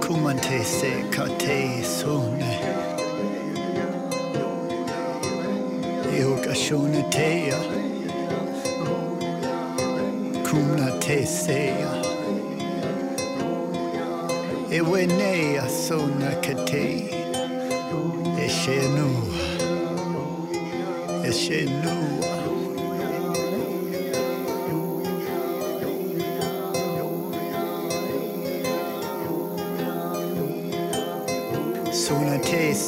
[0.00, 2.52] Kumante Se Kate Sune
[6.18, 7.58] Yoga Shunatea
[10.44, 12.02] Kumnate Sea
[14.70, 17.08] Ewenea Sona Kate
[18.44, 19.08] Eshenu
[21.24, 22.51] Eshenu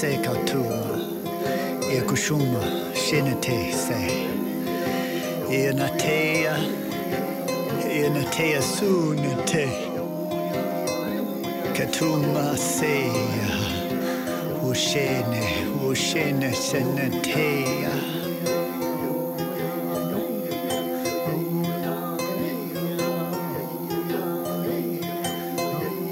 [0.04, 0.98] se katuma
[1.96, 2.62] e kushuma
[3.02, 4.00] shinate se.
[5.50, 6.56] E natea
[7.98, 9.66] e natea sunate
[11.76, 12.96] katuma se
[14.70, 15.44] ushene
[15.88, 17.94] ushene senatea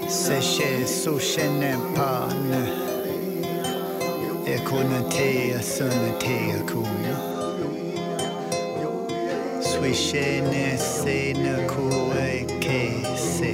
[0.09, 2.72] Seshe so shene pane
[4.73, 7.15] kona te a sana te a kuna.
[9.61, 12.81] Swishene se na kue ke
[13.17, 13.53] se.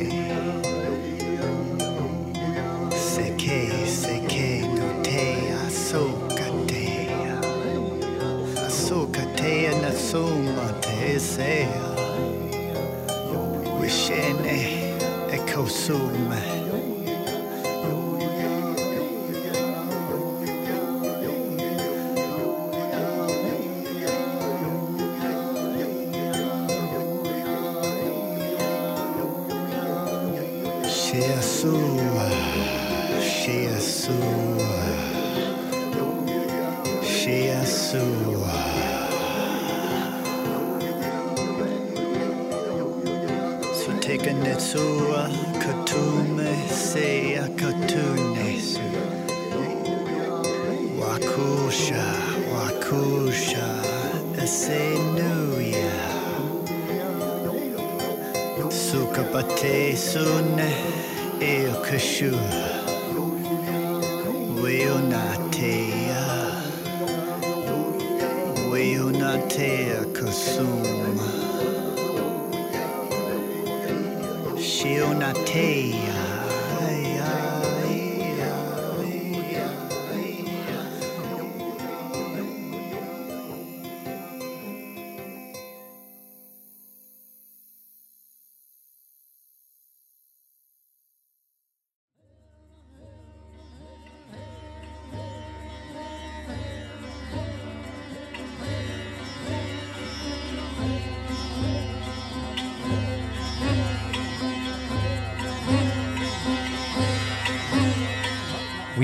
[3.06, 3.60] Se ke
[4.00, 5.24] se ke no te
[5.62, 6.86] a soka te
[7.34, 7.38] a.
[8.66, 11.88] A soka te a na suma te se a.
[13.80, 14.58] Wishene
[15.34, 15.38] e
[31.12, 32.28] kosuma.
[32.28, 32.28] Shiasua,
[33.20, 34.82] Shiasua,
[37.02, 38.54] Shiasua.
[43.74, 45.30] So take a netsua,
[45.62, 48.80] katume, seya katunesu.
[51.00, 52.04] Wakusha,
[52.52, 53.82] wakusha,
[54.42, 55.92] esenuya.
[58.70, 60.70] Sukapate sune,
[61.38, 62.38] kashua.
[64.62, 66.26] Weonatea,
[68.72, 70.87] weonatea kasuma.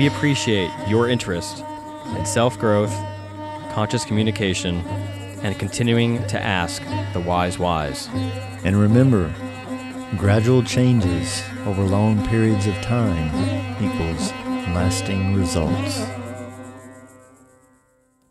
[0.05, 1.63] We appreciate your interest
[2.15, 2.93] in self growth,
[3.71, 4.81] conscious communication,
[5.41, 6.83] and continuing to ask
[7.13, 8.07] the wise whys.
[8.63, 9.33] And remember,
[10.15, 13.29] gradual changes over long periods of time
[13.83, 14.31] equals
[14.75, 16.05] lasting results.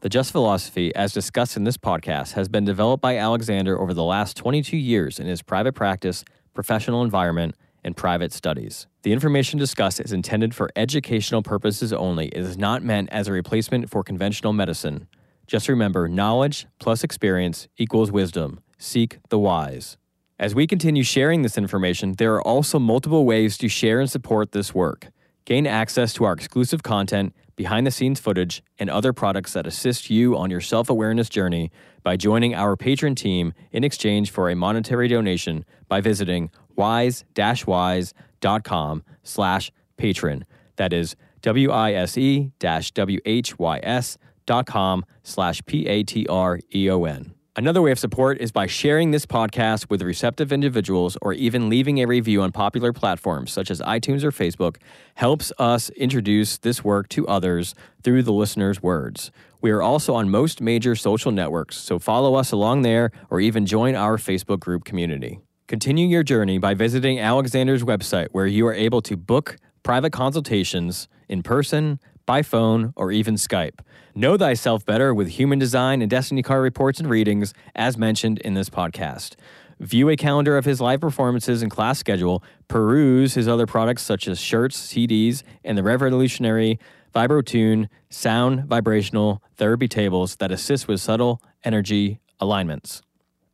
[0.02, 4.04] The Just Philosophy, as discussed in this podcast, has been developed by Alexander over the
[4.04, 8.86] last 22 years in his private practice, professional environment, and private studies.
[9.02, 12.28] The information discussed is intended for educational purposes only.
[12.28, 15.06] It is not meant as a replacement for conventional medicine.
[15.46, 18.60] Just remember knowledge plus experience equals wisdom.
[18.78, 19.98] Seek the wise.
[20.38, 24.52] As we continue sharing this information, there are also multiple ways to share and support
[24.52, 25.08] this work.
[25.44, 30.10] Gain access to our exclusive content, behind the scenes footage, and other products that assist
[30.10, 31.70] you on your self awareness journey
[32.02, 39.72] by joining our Patreon team in exchange for a monetary donation by visiting wise-whys.com slash
[39.98, 40.42] Patreon.
[40.76, 47.34] That is W-I-S-E dash W-H-Y-S dot com slash P-A-T-R-E-O-N.
[47.56, 52.00] Another way of support is by sharing this podcast with receptive individuals or even leaving
[52.00, 54.78] a review on popular platforms such as iTunes or Facebook
[55.14, 59.30] helps us introduce this work to others through the listener's words.
[59.60, 63.66] We are also on most major social networks, so follow us along there or even
[63.66, 65.38] join our Facebook group community.
[65.66, 71.08] Continue your journey by visiting Alexander's website, where you are able to book private consultations
[71.26, 73.80] in person, by phone, or even Skype.
[74.14, 78.52] Know thyself better with human design and destiny card reports and readings, as mentioned in
[78.52, 79.36] this podcast.
[79.80, 84.28] View a calendar of his live performances and class schedule, peruse his other products such
[84.28, 86.78] as shirts, CDs, and the revolutionary
[87.14, 93.00] VibroTune sound vibrational therapy tables that assist with subtle energy alignments.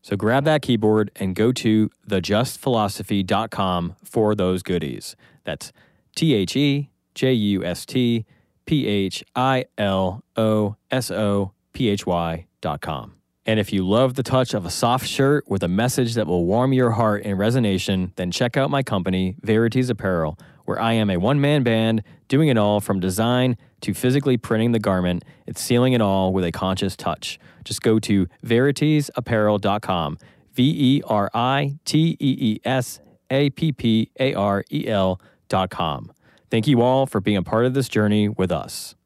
[0.02, 5.16] So grab that keyboard and go to thejustphilosophy.com for those goodies.
[5.44, 5.72] That's
[6.16, 8.24] T H E J U S T
[8.64, 13.14] P H I L O S O P H Y dot com.
[13.46, 16.44] And if you love the touch of a soft shirt with a message that will
[16.44, 21.10] warm your heart in resonation, then check out my company, Veritees Apparel, where I am
[21.10, 25.56] a one man band doing it all from design to physically printing the garment and
[25.56, 27.38] sealing it all with a conscious touch.
[27.64, 30.18] Just go to veriteesapparel.com,
[30.52, 33.00] V E R I T E E S
[33.30, 36.12] A P P A R E L.com.
[36.50, 38.96] Thank you all for being a part of this journey with us.